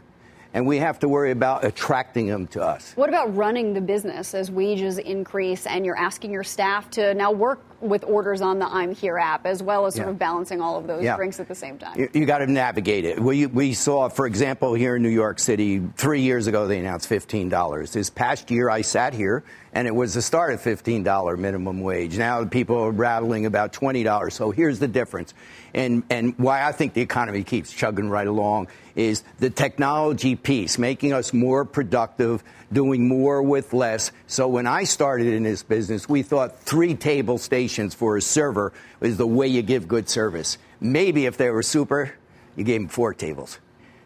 [0.53, 2.93] And we have to worry about attracting them to us.
[2.97, 7.31] What about running the business as wages increase and you're asking your staff to now
[7.31, 10.13] work with orders on the I'm Here app as well as sort Yeah.
[10.13, 11.17] of balancing all of those Yeah.
[11.17, 11.99] drinks at the same time?
[11.99, 13.21] You, you got to navigate it.
[13.21, 17.09] We, we saw, for example, here in New York City, three years ago, they announced
[17.09, 17.93] $15.
[17.93, 22.19] This past year, I sat here, and it was the start of $15 minimum wage.
[22.19, 24.33] Now people are rattling about $20.
[24.33, 25.33] So here's the difference.
[25.73, 30.79] And, and why I think the economy keeps chugging right along is the technology piece,
[30.79, 34.13] making us more productive, doing more with less.
[34.27, 38.73] So when I started in this business, we thought three table stations for a server
[39.01, 40.59] is the way you give good service.
[40.81, 42.15] Maybe if they were super,
[42.57, 43.59] you gave them four tables.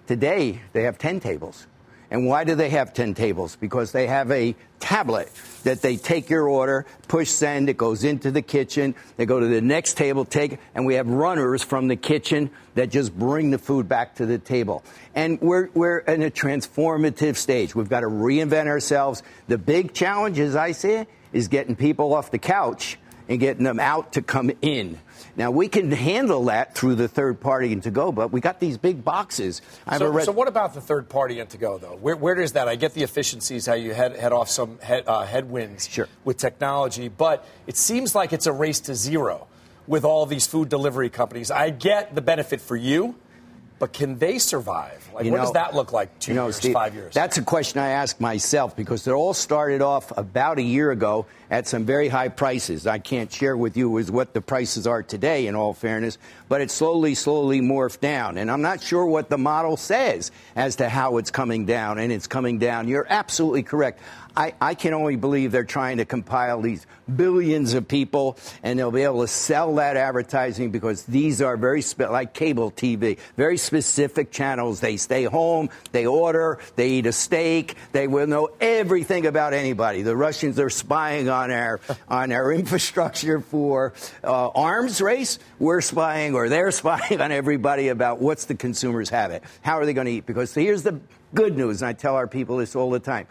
[0.06, 1.66] Today, they have 10 tables.
[2.14, 3.56] And why do they have 10 tables?
[3.56, 5.32] Because they have a tablet
[5.64, 9.48] that they take your order, push send, it goes into the kitchen, they go to
[9.48, 13.58] the next table, take and we have runners from the kitchen that just bring the
[13.58, 14.84] food back to the table.
[15.16, 17.74] And we're, we're in a transformative stage.
[17.74, 19.24] We've got to reinvent ourselves.
[19.48, 22.96] The big challenge, as I see it, is getting people off the couch
[23.28, 24.98] and getting them out to come in.
[25.36, 28.60] Now we can handle that through the third party and to go, but we got
[28.60, 29.62] these big boxes.
[29.86, 31.96] I So, red- so what about the third party and to go though?
[32.00, 32.68] Where, where does that?
[32.68, 36.06] I get the efficiencies, how you head, head off some head, uh, headwinds Sure.
[36.24, 39.46] with technology, but it seems like it's a race to zero
[39.86, 41.50] with all these food delivery companies.
[41.50, 43.16] I get the benefit for you,
[43.84, 45.06] but can they survive?
[45.14, 46.18] Like, You what know- does that look like?
[46.18, 47.12] Two you know, years, Steve, five years?
[47.12, 51.26] That's a question I ask myself because it all started off about a year ago
[51.50, 52.86] at some very high prices.
[52.86, 56.16] I can't share with you is what the prices are today, in all fairness,
[56.48, 58.38] but it slowly, slowly morphed down.
[58.38, 62.10] And I'm not sure what the model says as to how it's coming down, and
[62.10, 62.88] it's coming down.
[62.88, 64.00] You're absolutely correct.
[64.36, 68.90] I, I can only believe they're trying to compile these billions of people, and they'll
[68.90, 73.56] be able to sell that advertising because these are very spe- like cable TV, very
[73.56, 74.80] specific channels.
[74.80, 80.02] They stay home, they order, they eat a steak, they will know everything about anybody.
[80.02, 83.92] The Russians are spying on our on our infrastructure for
[84.24, 85.38] uh, arms race.
[85.58, 89.44] We're spying, or they're spying on everybody about what's the consumer's habit.
[89.62, 90.26] How are they going to eat?
[90.26, 91.00] Because here's the
[91.34, 93.26] good news, and I tell our people this all the time.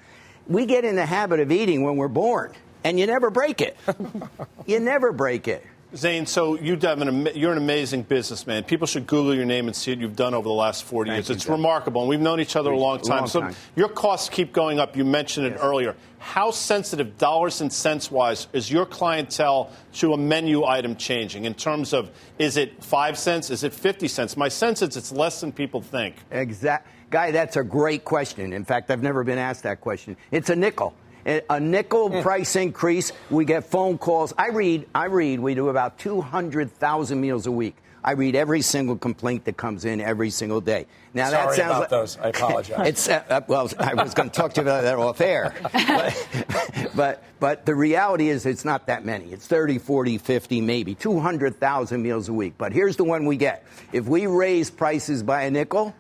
[0.48, 2.54] We get in the habit of eating when we're born,
[2.84, 3.78] and you never break it.
[4.66, 5.66] you never break it.
[5.96, 8.64] Zane, so you have an, you're an amazing businessman.
[8.64, 11.18] People should Google your name and see what you've done over the last 40 Thank
[11.18, 11.30] years.
[11.30, 13.20] you, it's remarkable, and we've known each other a long time.
[13.20, 14.98] Long so your costs keep going up.
[14.98, 15.96] You mentioned it earlier.
[16.18, 21.54] How sensitive, dollars and cents wise, is your clientele to a menu item changing in
[21.54, 24.36] terms of is it five cents, is it 50 cents?
[24.36, 26.16] My sense is it's less than people think.
[26.32, 27.32] Exact, guy.
[27.32, 28.52] That's a great question.
[28.52, 30.18] In fact, I've never been asked that question.
[30.32, 30.94] It's a nickel.
[31.26, 33.14] A nickel price increase.
[33.30, 34.34] We get phone calls.
[34.38, 34.88] I read.
[34.94, 35.40] I read.
[35.40, 37.78] We do about two hundred thousand meals a week.
[38.04, 40.88] I read every single complaint that comes in every single day.
[41.14, 42.18] Now that Sorry sounds about like, those.
[42.18, 42.88] I apologize.
[42.88, 45.54] It's uh, uh, well, I was going to talk to you about that off air,
[45.64, 49.32] but, but but the reality is it's not that many.
[49.32, 52.56] It's 30, 40, 50, maybe 200,000 meals a week.
[52.58, 55.96] But here's the one we get: if we raise prices by a nickel,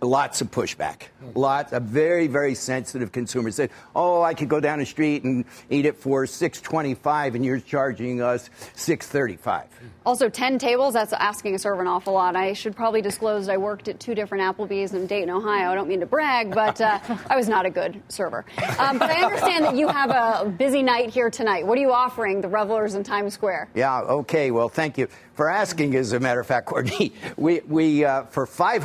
[0.00, 1.04] lots of pushback.
[1.34, 5.44] Lots of very, very sensitive consumers said, "Oh, I could go down the street and
[5.70, 9.66] eat it for six twenty-five, and you're charging us six thirty-five.
[10.04, 12.34] Also, 10 tables, that's asking a server an awful lot.
[12.34, 15.70] I should probably disclose I worked at two different Applebee's in Dayton, Ohio.
[15.70, 16.98] I don't mean to brag, but uh,
[17.30, 18.44] I was not a good server.
[18.78, 21.64] Um, but I understand that you have a busy night here tonight.
[21.66, 23.68] What are you offering the revelers in Times Square?
[23.74, 24.00] Yeah.
[24.00, 24.50] Okay.
[24.50, 25.94] Well, thank you for asking.
[25.94, 28.82] As a matter of fact, Courtney, we we uh, for five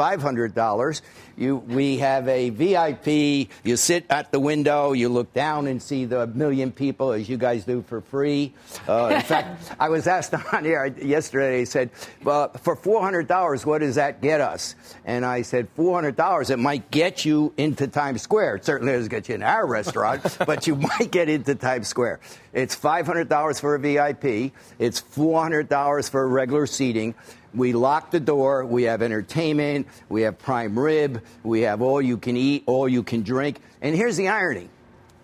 [0.00, 0.10] dollars.
[0.10, 1.02] Five hundred dollars.
[1.36, 3.48] You, we have a VIP.
[3.64, 4.92] You sit at the window.
[4.92, 8.52] You look down and see the million people, as you guys do for free.
[8.86, 11.58] Uh, in fact, I was asked on here yesterday.
[11.58, 11.90] They said,
[12.24, 16.50] "Well, for four hundred dollars, what does that get us?" And I said, 400 dollars.
[16.50, 18.56] It might get you into Times Square.
[18.56, 22.20] It certainly doesn't get you in our restaurant, but you might get into Times Square.
[22.52, 24.52] It's five hundred dollars for a VIP.
[24.78, 27.14] It's four hundred dollars for regular seating.
[27.54, 28.64] We lock the door.
[28.64, 29.86] We have entertainment.
[30.08, 31.22] We have prime rib.
[31.42, 33.60] We have all you can eat, all you can drink.
[33.82, 34.68] And here's the irony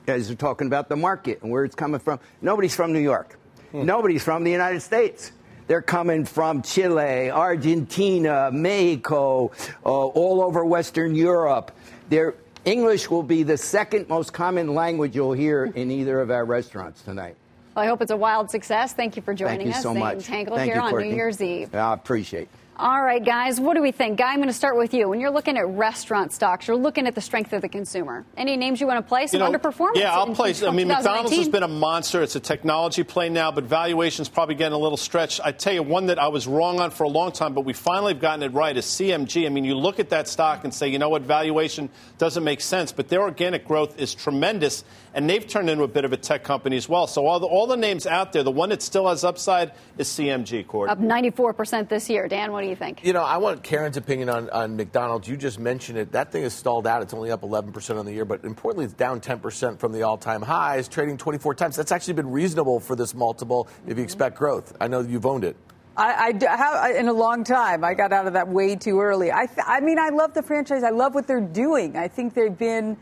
[0.09, 2.21] as we're talking about the market and where it's coming from.
[2.41, 3.39] Nobody's from New York.
[3.73, 5.33] Nobody's from the United States.
[5.67, 9.51] They're coming from Chile, Argentina, Mexico,
[9.85, 11.73] uh, all over Western Europe.
[12.09, 12.35] Their
[12.65, 17.03] English will be the second most common language you'll hear in either of our restaurants
[17.03, 17.37] tonight.
[17.77, 18.95] Well, I hope it's a wild success.
[18.95, 19.83] Thank you for joining Thank you us.
[19.83, 20.19] so Zane much.
[20.21, 21.11] Tankel Thank here you, on Courtney.
[21.11, 21.75] New Year's Eve.
[21.75, 22.49] I appreciate.
[22.79, 24.19] All right, guys, what do we think?
[24.19, 25.09] Guy, I'm going to start with you.
[25.09, 28.27] When you're looking at restaurant stocks, you're looking at the strength of the consumer.
[28.37, 29.27] Any names you want to play?
[29.27, 29.95] Some You know, underperformance?
[29.95, 30.53] Yeah, I'll play.
[30.63, 32.23] I mean, McDonald's has been a monster.
[32.23, 35.41] It's a technology play now, but valuation's probably getting a little stretched.
[35.43, 37.73] I tell you, one that I was wrong on for a long time, but we
[37.73, 39.47] finally have gotten it right is CMG.
[39.47, 42.61] I mean, you look at that stock and say, you know what, valuation doesn't make
[42.61, 44.85] sense, but their organic growth is tremendous,
[45.15, 47.07] and they've turned into a bit of a tech company as well.
[47.07, 50.09] So all the, all the names out there, the one that still has upside is
[50.09, 50.91] CMG, Cord.
[50.91, 52.29] Up 94% this year.
[52.29, 53.05] Dan, what do you think?
[53.05, 55.29] You know, I want Karen's opinion on, on McDonald's.
[55.29, 56.13] You just mentioned it.
[56.13, 57.03] That thing is stalled out.
[57.03, 60.19] It's only up 11% on the year, but importantly, it's down 10% from the all
[60.19, 61.77] time highs, trading 24 times.
[61.77, 64.03] That's actually been reasonable for this multiple if you mm-hmm.
[64.03, 64.77] expect growth.
[64.81, 65.57] I know you've owned it.
[65.97, 67.83] I, I d- have in a long time.
[67.83, 69.33] I got out of that way too early.
[69.33, 70.83] I, th- I mean, I love the franchise.
[70.83, 71.97] I love what they're doing.
[71.97, 72.99] I think they've been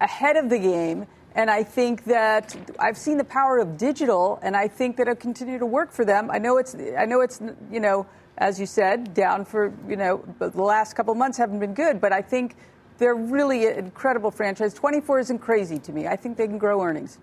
[0.00, 4.56] ahead of the game, and I think that I've seen the power of digital, and
[4.56, 6.30] I think that it'll continue to work for them.
[6.30, 8.06] I know it's, I know it's, you know,
[8.40, 12.12] as you said, down for you know the last couple months haven't been good, but
[12.12, 12.56] I think
[12.98, 14.74] they're really an incredible franchise.
[14.74, 16.06] 24 isn't crazy to me.
[16.06, 17.18] I think they can grow earnings.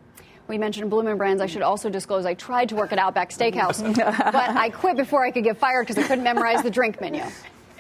[0.48, 1.42] We mentioned Bloomin' Brands.
[1.42, 5.26] I should also disclose I tried to work at Outback Steakhouse, but I quit before
[5.26, 7.24] I could get fired because I couldn't memorize the drink menu.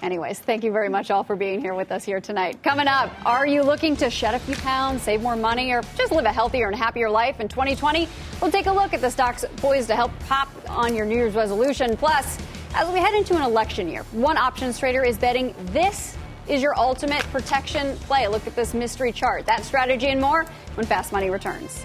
[0.01, 2.61] Anyways, thank you very much all for being here with us here tonight.
[2.61, 6.11] Coming up, are you looking to shed a few pounds, save more money, or just
[6.11, 8.07] live a healthier and happier life in 2020?
[8.39, 11.33] We'll take a look at the stocks poised to help pop on your New Year's
[11.33, 11.97] resolution.
[11.97, 12.37] Plus,
[12.77, 16.15] as we head into an election year, one options trader is betting this
[16.47, 18.27] is your ultimate protection play.
[18.27, 19.47] Look at this mystery chart.
[19.47, 21.83] That strategy and more when Fast Money returns.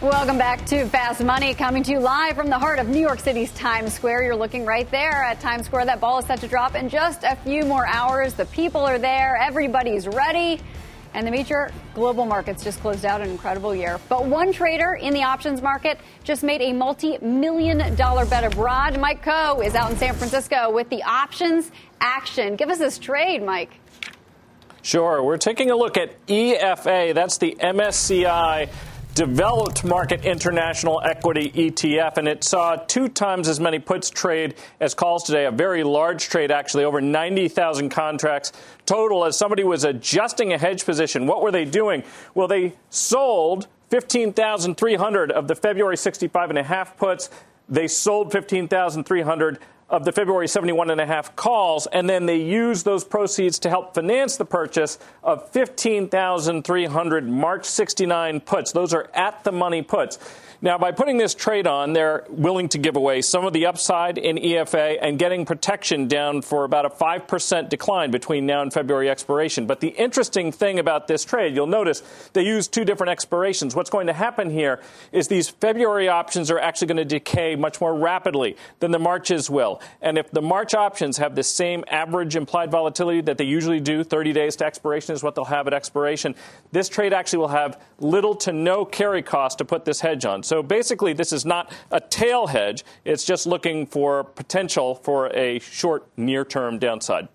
[0.00, 3.18] Welcome back to Fast Money, coming to you live from the heart of New York
[3.18, 4.22] City's Times Square.
[4.22, 5.86] You're looking right there at Times Square.
[5.86, 8.34] That ball is set to drop in just a few more hours.
[8.34, 10.60] The people are there, everybody's ready.
[11.14, 13.98] And the major global markets just closed out an incredible year.
[14.08, 19.00] But one trader in the options market just made a multi million dollar bet abroad.
[19.00, 22.54] Mike Khouri is out in San Francisco with the options action.
[22.54, 23.72] Give us this trade, Mike.
[24.80, 25.24] Sure.
[25.24, 27.14] We're taking a look at EFA.
[27.14, 28.68] That's the MSCI
[29.18, 34.94] developed market international equity ETF, and it saw two times as many puts trade as
[34.94, 35.44] calls today.
[35.46, 38.52] A very large trade, actually, over 90,000 contracts
[38.86, 39.24] total.
[39.24, 42.04] As somebody was adjusting a hedge position, what were they doing?
[42.36, 47.28] Well, they sold 15,300 of the February 65 and a half puts.
[47.68, 49.58] They sold 15,300
[49.90, 53.70] of the February 71 and a half calls, and then they used those proceeds to
[53.70, 58.72] help finance the purchase of 15,300 March 69 puts.
[58.72, 60.18] Those are at the money puts.
[60.60, 64.18] Now, by putting this trade on, they're willing to give away some of the upside
[64.18, 69.08] in EFA and getting protection down for about a 5% decline between now and February
[69.08, 69.68] expiration.
[69.68, 72.02] But the interesting thing about this trade, you'll notice
[72.32, 73.76] they use two different expirations.
[73.76, 74.80] What's going to happen here
[75.12, 79.48] is these February options are actually going to decay much more rapidly than the Marches
[79.48, 79.80] will.
[80.02, 84.02] And if the March options have the same average implied volatility that they usually do,
[84.02, 86.34] 30 days to expiration is what they'll have at expiration,
[86.72, 90.42] this trade actually will have little to no carry cost to put this hedge on.
[90.48, 92.82] So basically, this is not a tail hedge.
[93.04, 97.28] It's just looking for potential for a short, near term downside.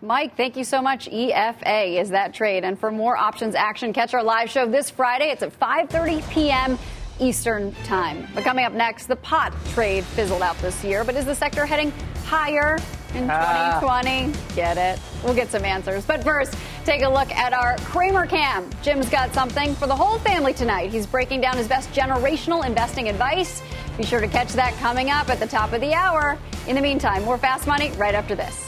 [0.00, 1.10] Mike, thank you so much.
[1.10, 2.64] EFA is that trade.
[2.64, 5.26] And for more options action, catch our live show this Friday.
[5.26, 6.78] It's at 5:30 p.m.
[7.20, 8.26] Eastern Time.
[8.34, 11.66] But coming up next, the pot trade fizzled out this year, but is the sector
[11.66, 11.92] heading
[12.24, 12.78] higher
[13.14, 13.30] in 2020?
[13.30, 14.54] Ah.
[14.54, 15.00] Get it?
[15.22, 16.04] We'll get some answers.
[16.04, 16.54] But first,
[16.84, 18.68] take a look at our Cramer Cam.
[18.82, 20.90] Jim's got something for the whole family tonight.
[20.90, 23.62] He's breaking down his best generational investing advice.
[23.96, 26.38] Be sure to catch that coming up at the top of the hour.
[26.66, 28.67] In the meantime, more fast money right after this.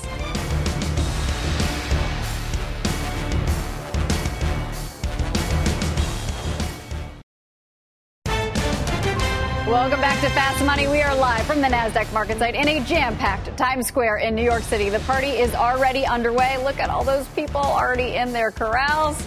[9.71, 10.89] Welcome back to Fast Money.
[10.89, 14.35] We are live from the NASDAQ market site in a jam packed Times Square in
[14.35, 14.89] New York City.
[14.89, 16.61] The party is already underway.
[16.65, 19.23] Look at all those people already in their corrals.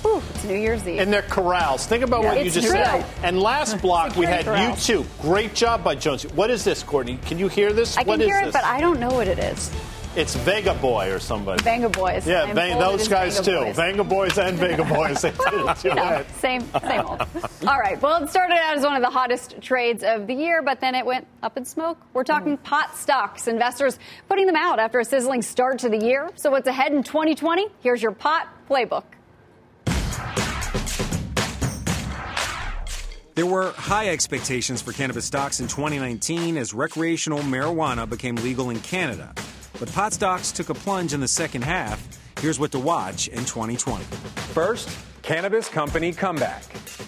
[0.00, 0.98] Whew, it's New Year's Eve.
[0.98, 1.86] In their corrals.
[1.86, 2.82] Think about yeah, what you just true.
[2.82, 3.04] said.
[3.22, 4.72] And last block, we had corral.
[4.72, 5.04] U2.
[5.20, 6.22] Great job by Jones.
[6.32, 7.18] What is this, Courtney?
[7.26, 7.98] Can you hear this?
[7.98, 8.52] I can what hear it, this?
[8.54, 9.70] but I don't know what it is.
[10.14, 11.62] It's Vega Boy or somebody.
[11.62, 12.26] Vega Boys.
[12.26, 13.60] Yeah, Vang, those guys too.
[13.60, 13.76] Boys.
[13.76, 15.24] Vega Boys and Vega Boys.
[15.84, 17.22] yeah, same, same old.
[17.66, 18.00] All right.
[18.00, 20.94] Well, it started out as one of the hottest trades of the year, but then
[20.94, 21.96] it went up in smoke.
[22.12, 22.62] We're talking mm.
[22.62, 23.48] pot stocks.
[23.48, 23.98] Investors
[24.28, 26.30] putting them out after a sizzling start to the year.
[26.34, 27.68] So what's ahead in 2020?
[27.80, 29.04] Here's your pot playbook.
[33.34, 38.78] There were high expectations for cannabis stocks in 2019 as recreational marijuana became legal in
[38.80, 39.32] Canada.
[39.82, 42.06] But pot stocks took a plunge in the second half.
[42.38, 44.04] Here's what to watch in 2020.
[44.54, 44.88] First,
[45.22, 46.62] cannabis company comeback.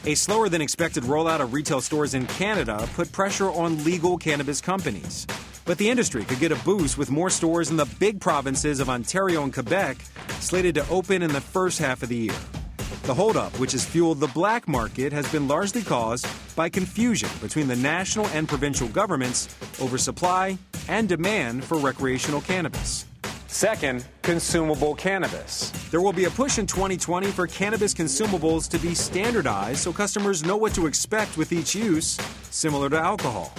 [0.06, 4.60] A slower than expected rollout of retail stores in Canada put pressure on legal cannabis
[4.60, 5.24] companies.
[5.64, 8.90] But the industry could get a boost with more stores in the big provinces of
[8.90, 9.98] Ontario and Quebec
[10.40, 12.63] slated to open in the first half of the year.
[13.04, 16.26] The holdup, which has fueled the black market, has been largely caused
[16.56, 20.56] by confusion between the national and provincial governments over supply
[20.88, 23.04] and demand for recreational cannabis.
[23.46, 25.70] Second, consumable cannabis.
[25.90, 30.42] There will be a push in 2020 for cannabis consumables to be standardized so customers
[30.42, 32.18] know what to expect with each use,
[32.50, 33.52] similar to alcohol.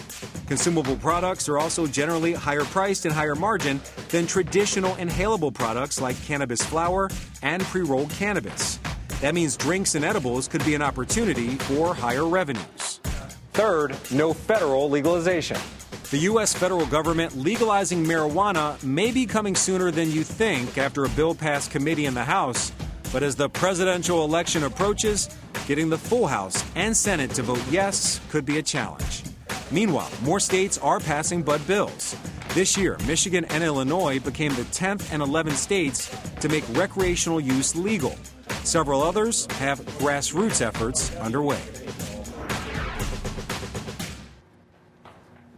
[0.47, 3.79] Consumable products are also generally higher priced and higher margin
[4.09, 7.11] than traditional inhalable products like cannabis flower
[7.43, 8.79] and pre rolled cannabis.
[9.25, 12.99] That means drinks and edibles could be an opportunity for higher revenues.
[13.53, 15.57] Third, no federal legalization.
[16.11, 16.53] The U.S.
[16.53, 21.71] federal government legalizing marijuana may be coming sooner than you think after a bill passed
[21.71, 22.71] committee in the House.
[23.11, 25.27] But as the presidential election approaches,
[25.65, 29.23] getting the full House and Senate to vote yes could be a challenge.
[29.71, 32.15] Meanwhile, more states are passing Bud bills.
[32.49, 37.75] This year, Michigan and Illinois became the 10th and 11th states to make recreational use
[37.75, 38.15] legal.
[38.65, 41.61] Several others have grassroots efforts underway.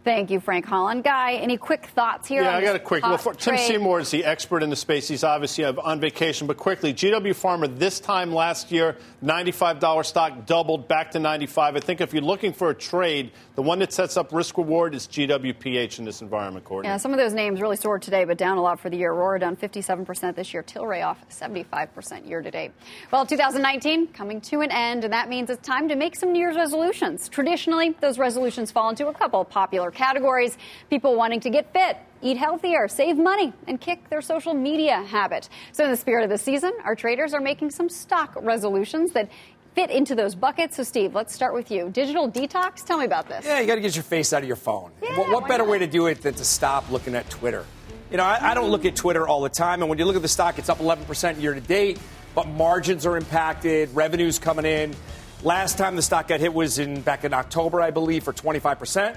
[0.08, 1.04] Thank you, Frank Holland.
[1.04, 2.42] Guy, any quick thoughts here?
[2.42, 3.02] Yeah, I got a quick.
[3.02, 5.06] Well, Tim Seymour is the expert in the space.
[5.06, 10.46] He's obviously uh, on vacation, but quickly, GW Pharma this time last year, $95 stock
[10.46, 11.76] doubled back to 95.
[11.76, 14.94] I think if you're looking for a trade, the one that sets up risk reward
[14.94, 16.88] is GWPH in this environment, Courtney.
[16.88, 19.12] Yeah, some of those names really soared today, but down a lot for the year.
[19.12, 20.62] Aurora down 57% this year.
[20.62, 22.72] Tilray off 75% year to date.
[23.12, 26.38] Well, 2019 coming to an end, and that means it's time to make some New
[26.38, 27.28] Year's resolutions.
[27.28, 30.56] Traditionally, those resolutions fall into a couple popular categories
[30.88, 35.48] people wanting to get fit, eat healthier, save money, and kick their social media habit.
[35.72, 39.28] So, in the spirit of the season, our traders are making some stock resolutions that
[39.74, 40.76] fit into those buckets.
[40.76, 41.90] So, Steve, let's start with you.
[41.90, 43.44] Digital detox, tell me about this.
[43.44, 44.92] Yeah, you got to get your face out of your phone.
[45.02, 45.70] Yeah, what, what better not?
[45.70, 47.64] way to do it than to stop looking at Twitter?
[48.10, 50.16] You know, I, I don't look at Twitter all the time, and when you look
[50.16, 51.98] at the stock, it's up 11% year to date,
[52.34, 54.94] but margins are impacted, revenues coming in.
[55.42, 59.16] Last time the stock got hit was in back in October, I believe, for 25%.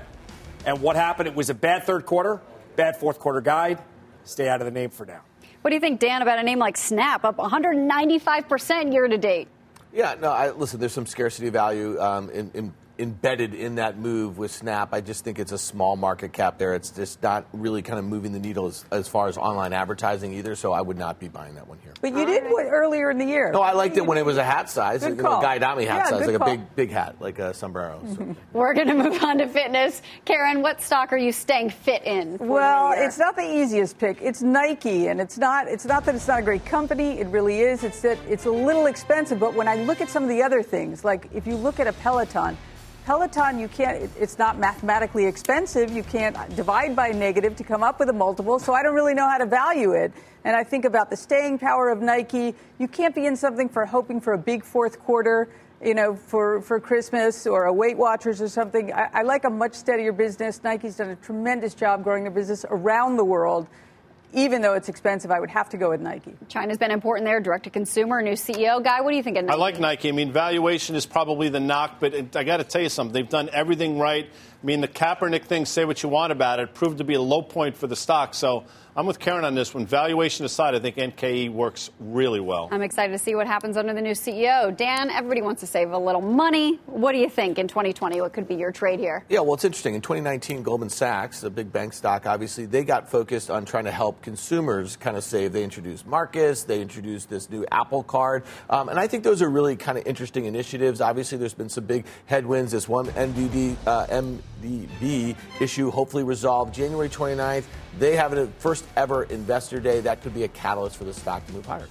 [0.65, 1.27] And what happened?
[1.27, 2.41] It was a bad third quarter,
[2.75, 3.79] bad fourth quarter guide.
[4.23, 5.21] Stay out of the name for now.
[5.61, 9.47] What do you think, Dan, about a name like Snap up 195% year to date?
[9.93, 14.37] Yeah, no, I, listen, there's some scarcity value um, in, in embedded in that move
[14.37, 14.93] with Snap.
[14.93, 16.75] I just think it's a small market cap there.
[16.75, 20.33] It's just not really kind of moving the needle as, as far as online advertising
[20.33, 20.55] either.
[20.55, 21.93] So I would not be buying that one here.
[22.01, 23.51] But you did what earlier in the year.
[23.51, 25.41] No, I liked it when it was a hat size, Good you know, call.
[25.41, 26.47] Guy Adami hat Yeah, size, good like call.
[26.47, 28.01] a big, big hat, like a sombrero.
[28.15, 28.35] So.
[28.53, 30.01] We're going to move on to fitness.
[30.25, 32.37] Karen, what stock are you staying fit in?
[32.37, 34.21] for Well, it's not the easiest pick.
[34.21, 35.67] It's Nike, and it's not.
[35.67, 37.19] It's not that it's not a great company.
[37.19, 37.83] It really is.
[37.83, 39.39] It's that it's a little expensive.
[39.39, 41.87] But when I look at some of the other things, like if you look at
[41.87, 42.57] a Peloton,
[43.05, 45.91] Peloton, you can't, it's not mathematically expensive.
[45.91, 48.59] You can't divide by negative to come up with a multiple.
[48.59, 50.13] So I don't really know how to value it.
[50.43, 52.55] And I think about the staying power of Nike.
[52.77, 55.49] You can't be in something for hoping for a big fourth quarter
[55.83, 58.93] you know, for, for Christmas or a Weight Watchers or something.
[58.93, 60.63] I, I like a much steadier business.
[60.63, 63.67] Nike's done a tremendous job growing their business around the world.
[64.33, 66.33] Even though it's expensive, I would have to go with Nike.
[66.47, 68.81] China's been important there, direct to consumer, new CEO.
[68.83, 70.09] Guy, what do you think of I like Nike.
[70.09, 73.13] I mean, valuation is probably the knock, but I got to tell you something.
[73.13, 74.25] They've done everything right.
[74.25, 77.21] I mean, the Kaepernick thing, say what you want about it, proved to be a
[77.21, 78.33] low point for the stock.
[78.33, 78.63] So
[78.93, 79.85] I'm with Karen on this one.
[79.85, 82.67] Valuation aside, I think NKE works really well.
[82.73, 84.75] I'm excited to see what happens under the new CEO.
[84.75, 86.77] Dan, everybody wants to save a little money.
[86.87, 88.19] What do you think in 2020?
[88.19, 89.23] What could be your trade here?
[89.29, 89.95] Yeah, well, it's interesting.
[89.95, 93.91] In 2019, Goldman Sachs, a big bank stock, obviously, they got focused on trying to
[93.91, 95.53] help consumers kind of save.
[95.53, 98.43] They introduced Marcus, they introduced this new Apple Card.
[98.69, 100.99] Um, and I think those are really kind of interesting initiatives.
[100.99, 102.73] Obviously, there's been some big headwinds.
[102.73, 107.63] This one MDD, uh, MDB issue hopefully resolved January 29th.
[107.97, 109.99] They have a first ever investor day.
[110.01, 111.87] That could be a catalyst for the stock to move higher.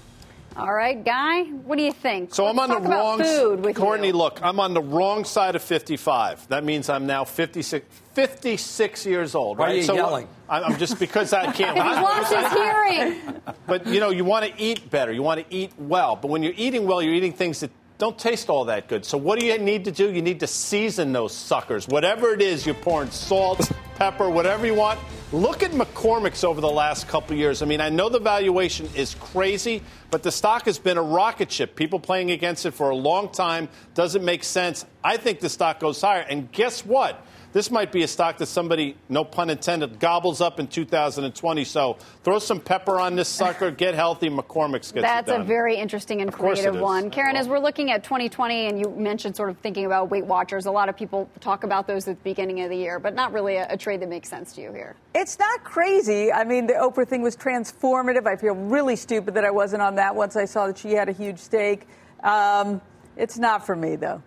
[0.57, 2.34] All right, Guy, what do you think?
[2.34, 4.12] So I'm on Let's the wrong food Courtney, you.
[4.14, 6.49] look, I'm on the wrong side of 55.
[6.49, 9.59] That means I'm now 56, 56 years old.
[9.59, 9.76] Why are right?
[9.76, 10.26] you so yelling?
[10.49, 11.76] I- I'm just because I can't.
[11.76, 13.41] He's lost his hearing.
[13.68, 15.12] But you know, you want to eat better.
[15.12, 16.16] You want to eat well.
[16.16, 19.05] But when you're eating well, you're eating things that don't taste all that good.
[19.05, 20.11] So what do you need to do?
[20.11, 21.86] You need to season those suckers.
[21.86, 23.70] Whatever it is, you're pouring salt,
[24.01, 24.98] pepper, whatever you want.
[25.30, 27.61] Look at McCormick's over the last couple years.
[27.61, 31.53] I mean, I know the valuation is crazy, but the stock has been a rocket
[31.53, 31.76] ship.
[31.76, 34.86] People playing against it for a long time doesn't make sense.
[35.05, 36.22] I think the stock goes higher.
[36.22, 37.26] And guess what?
[37.53, 41.64] This might be a stock that somebody, no pun intended, gobbles up in 2020.
[41.64, 44.30] So throw some pepper on this sucker, get healthy.
[44.30, 47.11] McCormick's gets That's it a very interesting and course creative one.
[47.11, 50.66] Karen, as we're looking at 2020, and you mentioned sort of thinking about Weight Watchers,
[50.66, 53.32] a lot of people talk about those at the beginning of the year, but not
[53.32, 54.94] really a, a trade that makes sense to you here.
[55.14, 56.32] It's not crazy.
[56.32, 58.26] I mean, the Oprah thing was transformative.
[58.26, 61.09] I feel really stupid that I wasn't on that once I saw that she had
[61.09, 61.88] a huge stake.
[62.22, 62.80] Um,
[63.16, 64.22] it's not for me, though.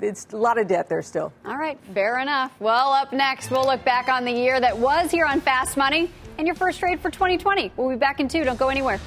[0.00, 1.32] It's a lot of debt there still.
[1.44, 2.52] All right, fair enough.
[2.60, 6.10] Well, up next, we'll look back on the year that was here on Fast Money
[6.38, 7.72] and your first trade for 2020.
[7.76, 8.44] We'll be back in two.
[8.44, 8.98] Don't go anywhere.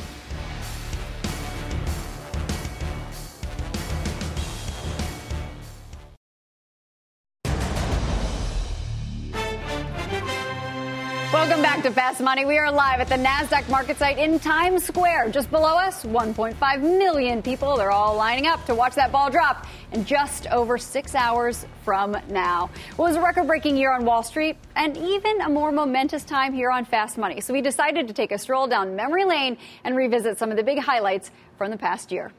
[11.47, 12.43] Welcome back to Fast Money.
[12.43, 15.29] We are live at the NASDAQ market site in Times Square.
[15.29, 17.77] Just below us, 1.5 million people.
[17.77, 22.17] They're all lining up to watch that ball drop in just over six hours from
[22.29, 22.69] now.
[22.89, 26.51] It was a record breaking year on Wall Street and even a more momentous time
[26.53, 27.39] here on Fast Money.
[27.39, 30.63] So we decided to take a stroll down memory lane and revisit some of the
[30.63, 32.33] big highlights from the past year.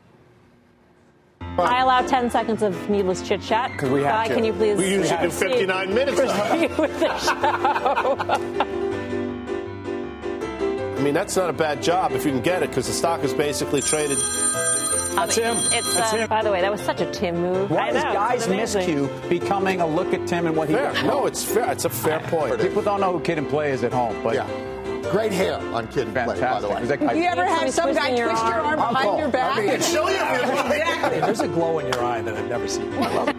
[1.40, 3.76] I allow 10 seconds of needless chit chat.
[3.78, 4.34] 'Cause we have Guy, to.
[4.34, 4.76] can you please?
[4.76, 6.20] We usually do 59 minutes.
[6.20, 8.84] Proceed with the show.
[10.98, 13.22] I mean, that's not a bad job if you can get it because the stock
[13.22, 14.18] is basically traded.
[15.14, 15.56] That's him.
[15.72, 17.70] It's, uh, By the way, that was such a Tim move.
[17.70, 18.46] Why I is know, Guy's it's
[18.76, 18.82] amazing.
[19.08, 20.92] miscue becoming a look at Tim and what he Fair.
[20.92, 21.02] does?
[21.04, 21.70] No, it's fair.
[21.72, 22.60] It's a fair point.
[22.60, 24.34] People don't know who Kid and Play is at home, but
[25.10, 26.82] Great hair on Kid and Play, by the way.
[26.82, 28.94] Is that guy- You ever had some guy your twist your arm arm.
[28.94, 29.56] behind your back?
[29.58, 30.66] I mean, show you if you like.
[30.78, 31.20] exactly.
[31.20, 32.92] There's a glow in your eye that I've never seen.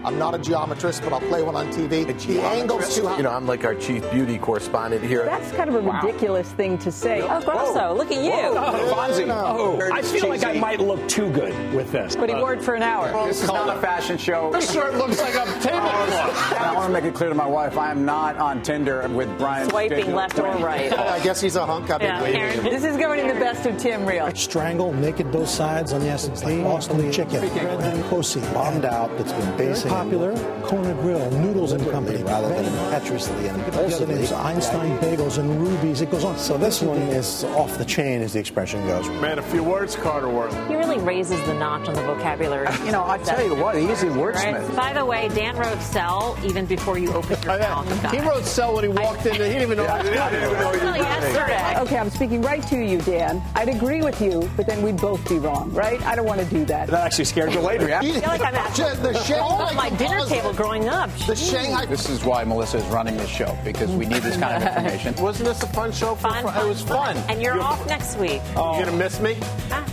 [0.06, 2.06] I'm not a geometrist, but I'll play one on TV.
[2.06, 3.18] The angle's too high.
[3.18, 5.26] You know, I'm like our chief beauty correspondent here.
[5.26, 7.22] That's kind of a ridiculous thing to say.
[7.22, 7.90] Oh, Grasso.
[7.90, 7.94] Oh.
[7.96, 8.32] Look at you.
[8.34, 9.28] Oh, Fonzie.
[9.30, 12.16] Oh, I feel like I might look too good with this.
[12.16, 13.12] But he wore it for an hour.
[13.28, 14.52] This is not a fashion show.
[14.52, 16.52] This shirt looks like a tablecloth.
[16.52, 19.08] Oh, I want to make it clear to my wife I am not on Tinder
[19.10, 19.70] with Brian.
[19.70, 20.16] Swiping Digital.
[20.16, 20.92] left or right.
[20.98, 21.90] I guess he's she's a hunk.
[21.90, 22.22] I've been Yeah.
[22.22, 22.64] waiting.
[22.64, 24.30] This is going in the best of Tim Reel.
[24.36, 26.62] Strangle, naked both sides on the S&P.
[26.62, 29.10] Boston chicken, Brendan Cosi, bombed out.
[29.18, 30.36] That's been basically popular.
[30.62, 34.28] Kona Grill, Noodles and Company, rather than impetuously and impulsively.
[34.36, 36.02] Einstein Bagels and Rubies.
[36.02, 36.38] It goes on.
[36.38, 39.10] So this one is off the chain, as the expression goes.
[39.20, 40.54] Man, a few words, Carter Worth.
[40.68, 42.68] He really raises the notch on the vocabulary.
[42.90, 44.76] You know, I tell you what, he's a wordsmith.
[44.76, 48.12] By the way, Dan wrote sell even before you opened your oh, mouth.
[48.12, 49.34] He wrote sell when he walked in.
[49.34, 49.86] He didn't even know.
[49.86, 51.80] I didn't even know he was yesterday.
[51.82, 53.42] Okay, I'm speaking right to you, Dan.
[53.56, 56.02] I'd agree with you, but then we'd both be wrong, right?
[56.04, 56.88] I don't want to do that.
[56.90, 57.94] That actually scared you later.
[57.94, 61.10] I feel like I'm at the all Shanghai of my dinner table growing up.
[61.28, 61.86] The Shanghai.
[61.86, 65.16] This is why Melissa is running this show because we need this kind of information.
[65.24, 66.16] Wasn't this a fun show?
[66.16, 67.18] For, Fun, it was fun.
[67.30, 68.42] And you're off next week.
[68.56, 68.76] Oh.
[68.78, 69.38] You're gonna miss me?
[69.72, 69.86] Ah.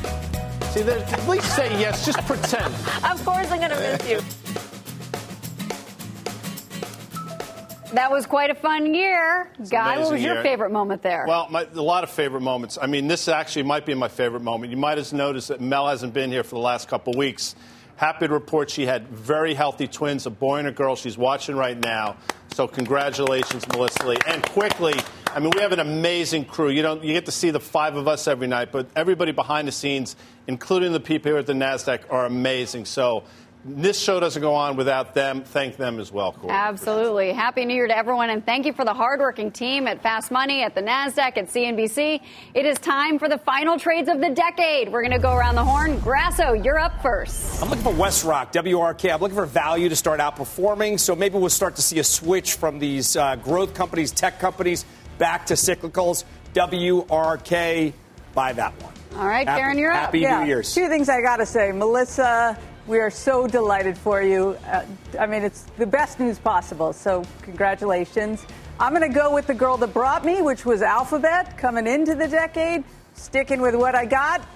[0.76, 2.04] See, there's, at least say yes.
[2.04, 2.66] Just pretend.
[3.02, 4.45] Of course I'm going to miss you.
[7.92, 9.50] That was quite a fun year.
[9.70, 10.42] Guy, what was your year.
[10.42, 11.24] favorite moment there?
[11.26, 12.78] Well, my, a lot of favorite moments.
[12.80, 14.70] I mean, this actually might be my favorite moment.
[14.70, 17.54] You might have noticed that Mel hasn't been here for the last couple weeks.
[17.96, 20.96] Happy to report she had very healthy twins, a boy and a girl.
[20.96, 22.16] She's watching right now.
[22.52, 24.18] So congratulations, Melissa Lee.
[24.26, 24.94] And quickly,
[25.28, 26.68] I mean, we have an amazing crew.
[26.68, 29.68] You don't, you get to see the five of us every night, but everybody behind
[29.68, 30.16] the scenes,
[30.46, 32.84] including the people here at the Nasdaq, are amazing.
[32.84, 33.24] So
[33.66, 35.42] this show doesn't go on without them.
[35.42, 36.52] Thank them as well, Corey.
[36.52, 37.32] Absolutely.
[37.32, 40.62] Happy New Year to everyone, and thank you for the hardworking team at Fast Money,
[40.62, 42.20] at the NASDAQ, at CNBC.
[42.54, 44.90] It is time for the final trades of the decade.
[44.92, 45.98] We're going to go around the horn.
[46.00, 47.62] Grasso, you're up first.
[47.62, 49.12] I'm looking for WestRock, WRK.
[49.12, 51.00] I'm looking for value to start outperforming.
[51.00, 54.84] So maybe we'll start to see a switch from these uh, growth companies, tech companies,
[55.18, 56.24] back to cyclicals.
[56.54, 57.92] WRK,
[58.34, 58.92] buy that one.
[59.16, 60.06] All right, Happy- Karen, you're up.
[60.06, 60.74] Happy yeah, New Year's.
[60.74, 61.72] Two things I got to say.
[61.72, 64.56] Melissa, we are so delighted for you.
[64.66, 64.84] Uh,
[65.18, 66.92] I mean, it's the best news possible.
[66.92, 68.46] So, congratulations.
[68.78, 72.14] I'm going to go with the girl that brought me, which was Alphabet coming into
[72.14, 72.84] the decade.
[73.14, 74.46] Sticking with what I got.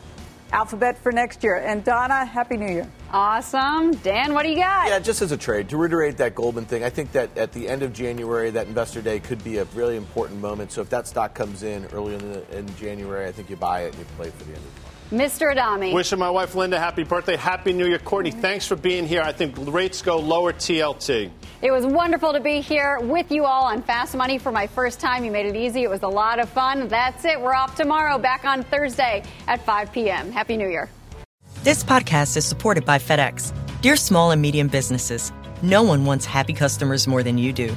[0.52, 1.56] Alphabet for next year.
[1.56, 2.88] And Donna, Happy New Year.
[3.12, 3.92] Awesome.
[3.92, 4.88] Dan, what do you got?
[4.88, 7.68] Yeah, just as a trade, to reiterate that Goldman thing, I think that at the
[7.68, 10.72] end of January, that investor day could be a really important moment.
[10.72, 13.84] So if that stock comes in early in, the, in January, I think you buy
[13.84, 14.79] it and you play for the end of the month.
[15.10, 15.50] Mr.
[15.50, 15.92] Adami.
[15.92, 18.30] Wishing my wife Linda happy birthday, happy New Year, Courtney.
[18.30, 19.22] Thanks for being here.
[19.22, 21.30] I think rates go lower TLT.
[21.62, 25.00] It was wonderful to be here with you all on Fast Money for my first
[25.00, 25.24] time.
[25.24, 25.82] You made it easy.
[25.82, 26.88] It was a lot of fun.
[26.88, 27.40] That's it.
[27.40, 30.30] We're off tomorrow, back on Thursday at 5 p.m.
[30.30, 30.88] Happy New Year.
[31.64, 33.52] This podcast is supported by FedEx.
[33.82, 37.76] Dear small and medium businesses, no one wants happy customers more than you do.